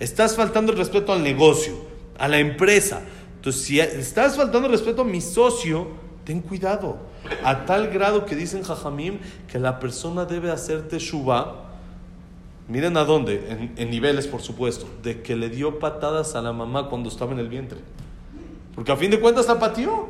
Estás 0.00 0.34
faltando 0.34 0.72
el 0.72 0.78
respeto 0.78 1.12
al 1.12 1.22
negocio, 1.22 1.74
a 2.18 2.26
la 2.26 2.38
empresa. 2.38 3.02
Entonces, 3.36 3.62
si 3.62 3.78
estás 3.78 4.34
faltando 4.34 4.66
el 4.66 4.72
respeto 4.72 5.02
a 5.02 5.04
mi 5.04 5.20
socio, 5.20 5.92
ten 6.24 6.40
cuidado. 6.40 6.98
A 7.44 7.66
tal 7.66 7.86
grado 7.86 8.26
que 8.26 8.34
dicen 8.34 8.64
Jajamim 8.64 9.20
que 9.46 9.60
la 9.60 9.78
persona 9.78 10.24
debe 10.24 10.50
hacerte 10.50 10.98
shubá. 10.98 11.61
Miren 12.68 12.96
a 12.96 13.04
dónde, 13.04 13.72
en, 13.76 13.90
niveles 13.90 14.26
por 14.26 14.40
supuesto, 14.40 14.86
de 15.02 15.22
que 15.22 15.36
le 15.36 15.50
dio 15.50 15.78
patadas 15.78 16.34
a 16.34 16.42
la 16.42 16.52
mamá 16.52 16.88
cuando 16.88 17.08
estaba 17.08 17.32
en 17.32 17.38
el 17.38 17.48
vientre. 17.48 17.78
Porque 18.74 18.92
a 18.92 18.96
fin 18.96 19.10
de 19.10 19.20
cuentas 19.20 19.48
la 19.48 19.58
pateó. 19.58 20.08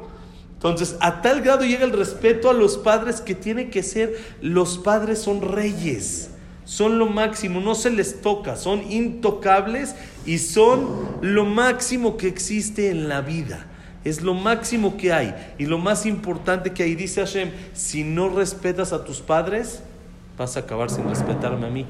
Entonces, 0.54 0.96
a 1.00 1.22
tal 1.22 1.40
grado 1.40 1.64
llega 1.64 1.84
el 1.84 1.92
respeto 1.92 2.50
a 2.50 2.52
los 2.52 2.76
padres 2.78 3.20
que 3.20 3.34
tiene 3.34 3.70
que 3.70 3.82
ser, 3.82 4.16
los 4.40 4.78
padres 4.78 5.18
son 5.18 5.40
reyes, 5.40 6.30
son 6.64 7.00
lo 7.00 7.06
máximo, 7.06 7.60
no 7.60 7.74
se 7.74 7.90
les 7.90 8.20
toca, 8.20 8.54
son 8.54 8.88
intocables 8.92 9.96
y 10.24 10.38
son 10.38 10.88
lo 11.20 11.44
máximo 11.44 12.16
que 12.16 12.28
existe 12.28 12.90
en 12.90 13.08
la 13.08 13.22
vida. 13.22 13.66
Es 14.04 14.22
lo 14.22 14.34
máximo 14.34 14.96
que 14.96 15.12
hay 15.12 15.34
y 15.58 15.66
lo 15.66 15.78
más 15.78 16.06
importante 16.06 16.72
que 16.72 16.84
hay. 16.84 16.94
Dice 16.94 17.20
Hashem, 17.20 17.50
si 17.72 18.04
no 18.04 18.28
respetas 18.28 18.92
a 18.92 19.04
tus 19.04 19.20
padres, 19.20 19.82
vas 20.38 20.56
a 20.56 20.60
acabar 20.60 20.90
sin 20.90 21.08
respetarme 21.08 21.66
a 21.66 21.70
mí. 21.70 21.86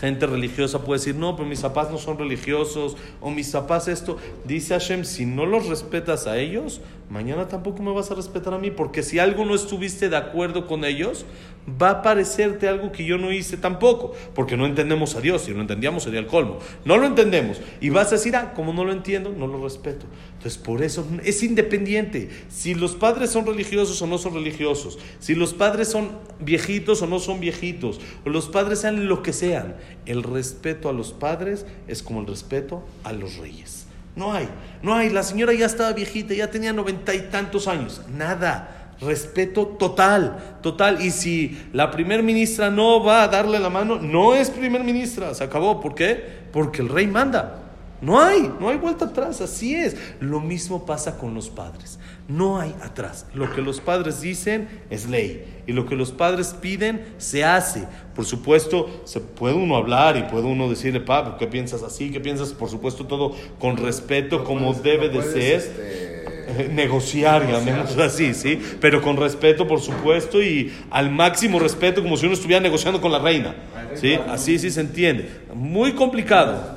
Gente 0.00 0.26
religiosa 0.26 0.84
puede 0.84 1.00
decir, 1.00 1.14
no, 1.14 1.36
pero 1.36 1.48
mis 1.48 1.60
papás 1.60 1.90
no 1.90 1.98
son 1.98 2.18
religiosos, 2.18 2.96
o 3.20 3.30
mis 3.30 3.50
papás 3.50 3.88
esto. 3.88 4.18
Dice 4.44 4.74
Hashem, 4.74 5.04
si 5.04 5.24
no 5.24 5.46
los 5.46 5.66
respetas 5.66 6.26
a 6.26 6.38
ellos, 6.38 6.80
mañana 7.08 7.48
tampoco 7.48 7.82
me 7.82 7.92
vas 7.92 8.10
a 8.10 8.14
respetar 8.14 8.52
a 8.52 8.58
mí, 8.58 8.70
porque 8.70 9.02
si 9.02 9.18
algo 9.18 9.44
no 9.44 9.54
estuviste 9.54 10.08
de 10.08 10.16
acuerdo 10.16 10.66
con 10.66 10.84
ellos, 10.84 11.24
va 11.68 11.90
a 11.90 12.02
parecerte 12.02 12.68
algo 12.68 12.92
que 12.92 13.04
yo 13.04 13.18
no 13.18 13.32
hice 13.32 13.56
tampoco, 13.56 14.14
porque 14.34 14.56
no 14.56 14.66
entendemos 14.66 15.16
a 15.16 15.20
Dios, 15.20 15.42
si 15.42 15.52
lo 15.52 15.60
entendíamos 15.60 16.04
sería 16.04 16.20
el 16.20 16.26
colmo. 16.26 16.58
No 16.84 16.96
lo 16.96 17.06
entendemos, 17.06 17.60
y 17.80 17.90
vas 17.90 18.08
a 18.08 18.16
decir, 18.16 18.36
ah, 18.36 18.52
como 18.54 18.72
no 18.72 18.84
lo 18.84 18.92
entiendo, 18.92 19.34
no 19.36 19.46
lo 19.46 19.62
respeto. 19.62 20.06
Entonces, 20.34 20.58
por 20.58 20.82
eso 20.82 21.06
es 21.24 21.42
independiente. 21.42 22.30
Si 22.48 22.74
los 22.74 22.94
padres 22.94 23.30
son 23.30 23.46
religiosos 23.46 24.00
o 24.00 24.06
no 24.06 24.18
son 24.18 24.34
religiosos, 24.34 24.98
si 25.18 25.34
los 25.34 25.54
padres 25.54 25.88
son 25.88 26.10
viejitos 26.40 27.02
o 27.02 27.06
no 27.06 27.18
son 27.18 27.40
viejitos, 27.40 28.00
o 28.24 28.30
los 28.30 28.48
padres 28.48 28.80
sean 28.80 29.08
lo 29.08 29.22
que 29.22 29.32
sean, 29.32 29.76
el 30.06 30.22
respeto 30.22 30.88
a 30.88 30.92
los 30.92 31.12
padres 31.12 31.66
es 31.88 32.02
como 32.02 32.20
el 32.20 32.26
respeto 32.26 32.84
a 33.02 33.12
los 33.12 33.36
reyes. 33.36 33.86
No 34.14 34.32
hay, 34.32 34.48
no 34.82 34.94
hay. 34.94 35.10
La 35.10 35.22
señora 35.22 35.52
ya 35.52 35.66
estaba 35.66 35.92
viejita, 35.92 36.32
ya 36.32 36.50
tenía 36.50 36.72
noventa 36.72 37.14
y 37.14 37.28
tantos 37.28 37.68
años. 37.68 38.00
Nada. 38.08 38.75
Respeto 39.00 39.66
total, 39.66 40.58
total. 40.62 41.02
Y 41.04 41.10
si 41.10 41.58
la 41.72 41.90
primer 41.90 42.22
ministra 42.22 42.70
no 42.70 43.02
va 43.04 43.22
a 43.22 43.28
darle 43.28 43.58
la 43.58 43.70
mano, 43.70 43.96
no 44.00 44.34
es 44.34 44.50
primer 44.50 44.82
ministra. 44.84 45.34
Se 45.34 45.44
acabó. 45.44 45.80
¿Por 45.80 45.94
qué? 45.94 46.24
Porque 46.52 46.82
el 46.82 46.88
rey 46.88 47.06
manda. 47.06 47.62
No 48.02 48.20
hay, 48.20 48.52
no 48.60 48.68
hay 48.68 48.76
vuelta 48.76 49.06
atrás, 49.06 49.40
así 49.40 49.74
es. 49.74 49.96
Lo 50.20 50.40
mismo 50.40 50.84
pasa 50.84 51.16
con 51.16 51.32
los 51.32 51.48
padres. 51.48 51.98
No 52.28 52.60
hay 52.60 52.74
atrás. 52.82 53.24
Lo 53.32 53.50
que 53.54 53.62
los 53.62 53.80
padres 53.80 54.20
dicen 54.20 54.68
es 54.90 55.08
ley. 55.08 55.62
Y 55.66 55.72
lo 55.72 55.86
que 55.86 55.96
los 55.96 56.12
padres 56.12 56.54
piden 56.60 57.02
se 57.16 57.42
hace. 57.42 57.86
Por 58.14 58.26
supuesto, 58.26 59.00
se 59.04 59.20
puede 59.20 59.54
uno 59.54 59.76
hablar 59.76 60.18
y 60.18 60.24
puede 60.24 60.44
uno 60.44 60.68
decirle, 60.68 61.00
papá, 61.00 61.38
¿qué 61.38 61.46
piensas 61.46 61.82
así? 61.82 62.10
¿Qué 62.10 62.20
piensas? 62.20 62.52
Por 62.52 62.68
supuesto, 62.68 63.06
todo 63.06 63.34
con 63.58 63.78
respeto, 63.78 64.38
No 64.38 64.44
como 64.44 64.66
puedes- 64.66 64.82
debe 64.82 65.06
no 65.08 65.14
de 65.14 65.20
puedes, 65.20 65.32
ser. 65.32 65.54
este, 65.54 66.15
Eh, 66.48 66.70
negociar, 66.72 67.44
llamémoslo 67.50 68.04
así, 68.04 68.32
¿sí? 68.32 68.60
Pero 68.80 69.02
con 69.02 69.16
respeto, 69.16 69.66
por 69.66 69.80
supuesto, 69.80 70.40
y 70.40 70.72
al 70.90 71.10
máximo 71.10 71.58
respeto, 71.58 72.02
como 72.02 72.16
si 72.16 72.26
uno 72.26 72.34
estuviera 72.34 72.60
negociando 72.60 73.00
con 73.00 73.10
la 73.10 73.18
reina, 73.18 73.54
¿sí? 73.94 74.16
Así 74.28 74.56
sí 74.58 74.70
se 74.70 74.80
entiende. 74.80 75.28
Muy 75.52 75.92
complicado, 75.92 76.76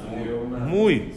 muy. 0.65 1.13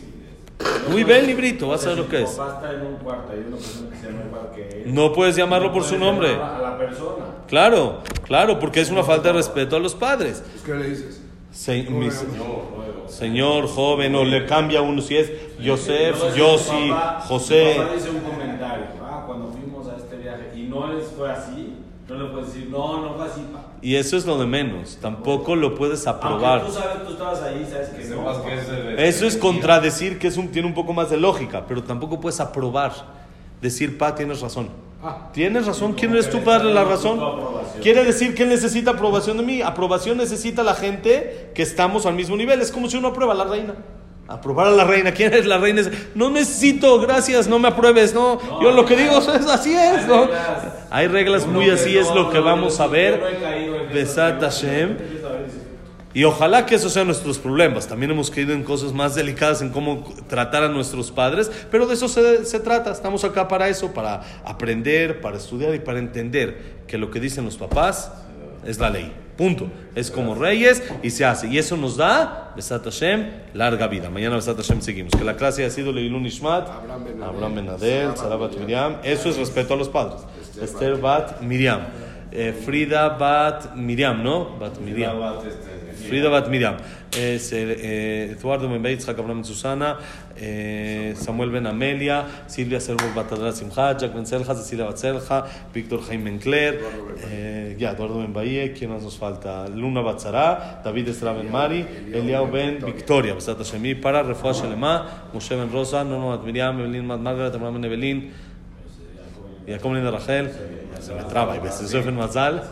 Muy 0.88 1.02
bien, 1.02 1.26
librito, 1.26 1.68
vas 1.68 1.84
a 1.86 1.90
ver 1.90 1.98
lo 1.98 2.08
que 2.08 2.22
es. 2.22 2.30
papá 2.30 2.54
está 2.56 2.74
en 2.74 2.86
un 2.86 2.96
cuarto, 2.96 3.32
hay 3.32 3.38
una 3.40 3.56
persona 3.56 3.90
que 3.90 3.96
se 3.96 4.06
llama 4.06 4.22
igual 4.26 4.50
que 4.54 4.82
él. 4.82 4.94
No 4.94 5.12
puedes 5.12 5.34
llamarlo 5.34 5.72
por 5.72 5.84
su 5.84 5.98
nombre. 5.98 6.32
llamar 6.32 6.54
A 6.54 6.62
la 6.62 6.78
persona. 6.78 7.24
Claro, 7.48 8.02
claro, 8.24 8.58
porque 8.58 8.80
es 8.80 8.90
una 8.90 9.02
falta 9.02 9.28
de 9.28 9.34
respeto 9.34 9.76
a 9.76 9.80
los 9.80 9.94
padres. 9.94 10.42
¿Qué 10.64 10.74
le 10.74 10.90
dices? 10.90 11.21
Se- 11.52 11.82
No, 11.84 11.90
mis- 11.98 12.22
no, 12.36 12.44
luego. 12.76 13.08
señor, 13.08 13.68
joven, 13.68 14.14
o 14.14 14.24
le 14.24 14.46
cambia 14.46 14.80
uno 14.82 15.00
si 15.02 15.16
es 15.16 15.30
Joseph, 15.64 16.16
Yossi, 16.34 16.90
José. 17.28 17.74
Su 17.74 17.80
papá 17.82 17.94
dice 17.94 18.10
un 18.10 18.20
comentario. 18.20 18.84
Ah, 19.02 19.24
cuando 19.26 19.48
fuimos 19.48 19.86
a 19.88 19.96
este 19.96 20.16
viaje 20.16 20.50
y 20.56 20.62
no 20.62 20.92
les 20.92 21.06
fue 21.08 21.30
así, 21.30 21.76
No 22.08 22.16
le 22.18 22.24
puedes 22.30 22.48
decir, 22.52 22.68
no, 22.68 23.00
no 23.00 23.14
fue 23.14 23.24
así, 23.26 23.40
pa. 23.52 23.64
Y 23.80 23.94
eso 23.94 24.16
es 24.18 24.26
lo 24.26 24.36
de 24.36 24.44
menos. 24.44 24.98
Tampoco 25.00 25.54
lo 25.56 25.74
puedes 25.76 26.06
aprobar. 26.06 26.60
Aunque 26.60 26.72
tú 26.74 26.78
sabes, 26.82 27.06
tú 27.06 27.12
estabas 27.12 27.42
ahí, 27.42 27.66
sabes 27.70 27.88
que 27.90 28.04
no. 28.14 28.44
que 28.44 28.54
es 28.54 28.68
de- 28.70 29.08
Eso 29.08 29.24
es 29.26 29.36
contradecir 29.36 30.18
que 30.18 30.26
es 30.26 30.36
un, 30.36 30.48
tiene 30.48 30.66
un 30.68 30.74
poco 30.74 30.92
más 30.92 31.08
de 31.10 31.16
lógica, 31.16 31.64
pero 31.66 31.82
tampoco 31.82 32.20
puedes 32.20 32.38
aprobar. 32.40 32.92
Decir, 33.62 33.96
pa, 33.96 34.14
tienes 34.14 34.40
razón. 34.40 34.68
Tienes 35.32 35.66
razón, 35.66 35.94
¿quién 35.94 36.12
eres 36.12 36.30
tú 36.30 36.40
para 36.44 36.58
darle 36.58 36.74
la 36.74 36.84
razón? 36.84 37.20
Quiere 37.82 38.04
decir 38.04 38.34
que 38.34 38.46
necesita 38.46 38.92
aprobación 38.92 39.36
de 39.36 39.42
mí. 39.42 39.62
Aprobación 39.62 40.18
necesita 40.18 40.62
la 40.62 40.74
gente 40.74 41.50
que 41.54 41.62
estamos 41.62 42.06
al 42.06 42.14
mismo 42.14 42.36
nivel. 42.36 42.60
Es 42.60 42.70
como 42.70 42.88
si 42.88 42.96
uno 42.96 43.08
aprueba 43.08 43.32
a 43.32 43.36
la 43.36 43.44
reina. 43.44 43.74
Aprobar 44.28 44.68
a 44.68 44.70
la 44.70 44.84
reina. 44.84 45.12
¿Quién 45.12 45.34
es 45.34 45.44
la 45.44 45.58
reina? 45.58 45.82
No 46.14 46.30
necesito, 46.30 47.00
gracias, 47.00 47.48
no 47.48 47.58
me 47.58 47.68
apruebes. 47.68 48.14
No, 48.14 48.38
yo 48.62 48.70
lo 48.70 48.86
que 48.86 48.96
digo 48.96 49.18
es 49.18 49.28
así 49.28 49.74
es. 49.74 50.06
¿no? 50.06 50.28
Hay 50.90 51.08
reglas 51.08 51.46
muy 51.46 51.68
así, 51.68 51.98
es 51.98 52.08
lo 52.14 52.30
que 52.30 52.38
vamos 52.38 52.78
a 52.78 52.86
ver. 52.86 53.90
Besat 53.92 54.40
Hashem. 54.40 54.96
Y 56.14 56.24
ojalá 56.24 56.66
que 56.66 56.74
esos 56.74 56.92
sean 56.92 57.06
nuestros 57.06 57.38
problemas. 57.38 57.86
También 57.86 58.10
hemos 58.10 58.30
caído 58.30 58.52
en 58.52 58.62
cosas 58.62 58.92
más 58.92 59.14
delicadas 59.14 59.62
en 59.62 59.70
cómo 59.70 60.04
tratar 60.28 60.62
a 60.64 60.68
nuestros 60.68 61.10
padres, 61.10 61.50
pero 61.70 61.86
de 61.86 61.94
eso 61.94 62.08
se, 62.08 62.44
se 62.44 62.60
trata. 62.60 62.92
Estamos 62.92 63.24
acá 63.24 63.48
para 63.48 63.68
eso, 63.68 63.92
para 63.92 64.22
aprender, 64.44 65.20
para 65.20 65.38
estudiar 65.38 65.74
y 65.74 65.78
para 65.78 65.98
entender 65.98 66.82
que 66.86 66.98
lo 66.98 67.10
que 67.10 67.20
dicen 67.20 67.44
los 67.44 67.56
papás 67.56 68.12
es 68.66 68.78
la 68.78 68.90
ley. 68.90 69.12
Punto. 69.36 69.68
Es 69.94 70.10
como 70.10 70.34
reyes 70.34 70.82
y 71.02 71.10
se 71.10 71.24
hace. 71.24 71.48
Y 71.48 71.58
eso 71.58 71.76
nos 71.76 71.96
da, 71.96 72.52
Besat 72.54 72.84
Hashem, 72.84 73.30
larga 73.54 73.86
vida. 73.88 74.10
Mañana 74.10 74.36
Besat 74.36 74.56
Hashem 74.56 74.82
seguimos. 74.82 75.14
Que 75.14 75.24
la 75.24 75.36
clase 75.36 75.64
ha 75.64 75.70
sido 75.70 75.92
Leilun 75.92 76.26
Ishmat, 76.26 76.68
Abraham 76.68 77.04
Ben 77.04 77.22
Abraham 77.22 77.54
Ben 77.54 77.68
Adel, 77.70 78.06
Adel, 78.06 78.16
Sarah 78.16 78.36
Bat 78.36 78.56
Miriam. 78.56 78.96
Eso 79.02 79.30
es 79.30 79.38
respeto 79.38 79.74
a 79.74 79.76
los 79.76 79.88
padres. 79.88 80.20
Esther 80.60 80.96
Bat 80.96 81.40
Miriam. 81.40 81.80
Eh, 82.30 82.52
Frida 82.64 83.08
Bat 83.10 83.74
Miriam, 83.74 84.22
¿no? 84.22 84.58
Bat 84.58 84.78
Miriam. 84.78 85.16
Frida 86.12 86.28
Bat 86.28 86.50
Miriam, 86.50 86.76
es, 87.16 87.54
eh, 87.54 87.74
eh, 87.80 88.36
Eduardo 88.38 88.68
Jacob 88.68 89.26
Ben 89.26 89.42
Susana, 89.42 89.98
eh, 90.36 91.14
Samuel 91.16 91.48
Ben 91.48 91.66
Amelia, 91.66 92.26
Silvia 92.46 92.80
Servo 92.80 93.06
Bat 93.14 93.32
Adra 93.32 93.50
Simcha, 93.50 93.96
Jack 93.96 94.12
Ben 94.12 94.26
Selja, 94.26 94.54
Cecilia 94.54 94.84
Bat 94.84 94.98
Selja, 94.98 95.46
Víctor 95.72 96.02
Jaime 96.02 96.28
Encler, 96.28 96.82
eh, 97.30 97.76
ya, 97.78 97.92
Eduardo 97.92 98.18
Ben 98.18 98.34
Bahía, 98.34 98.74
¿quién 98.74 98.90
más 98.90 99.02
nos 99.02 99.16
falta? 99.16 99.66
Luna 99.68 100.02
Bat 100.02 100.20
Zara, 100.20 100.82
David 100.84 101.08
Estra 101.08 101.32
Ben 101.32 101.50
Mari, 101.50 101.86
Eliao 102.12 102.46
Ben 102.46 102.84
Victoria, 102.84 103.32
Besat 103.32 103.58
Hashemi, 103.58 103.94
para 103.94 104.22
Refuah 104.22 104.52
Shelema, 104.52 105.30
Moshe 105.32 105.56
Ben 105.56 105.72
Rosa, 105.72 106.04
Nono 106.04 106.28
Bat 106.36 106.44
Miriam, 106.44 106.78
Evelyn 106.78 107.08
Bat 107.08 107.20
Margaret, 107.20 107.54
Abraham 107.54 107.80
Ben 107.80 107.84
Evelyn, 107.86 108.32
Jacob 109.66 109.94
Ben 109.94 110.12
Rachel, 110.12 110.50
se 111.00 111.14
me 111.14 111.22
traba, 111.22 111.56
y 111.56 111.60
Ben 111.60 112.16
Mazal, 112.16 112.62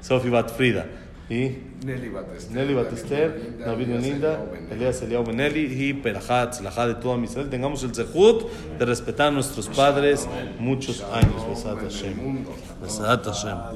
Sofi 0.00 0.28
Bat 0.28 0.50
Frida, 0.50 0.86
y 1.30 1.58
Nelly 1.84 2.08
Batester. 2.08 2.56
Nelly 2.56 2.74
Batester, 2.74 3.58
David 3.58 3.88
Melinda, 3.88 4.44
Elías 4.70 5.02
Eliao 5.02 5.24
Benelli 5.24 5.66
y 5.66 5.92
Perajat, 5.92 6.52
Tzlajá 6.52 6.86
de 6.86 6.94
toda 6.94 7.22
Israel. 7.22 7.50
Tengamos 7.50 7.82
el 7.84 7.94
zehut 7.94 8.50
de 8.78 8.84
respetar 8.84 9.28
a 9.28 9.30
nuestros 9.30 9.68
padres 9.68 10.26
muchos 10.58 11.02
años. 11.12 11.46
Besat 11.48 11.82
Hashem. 11.82 12.44
Besat 12.80 13.24
Hashem. 13.26 13.58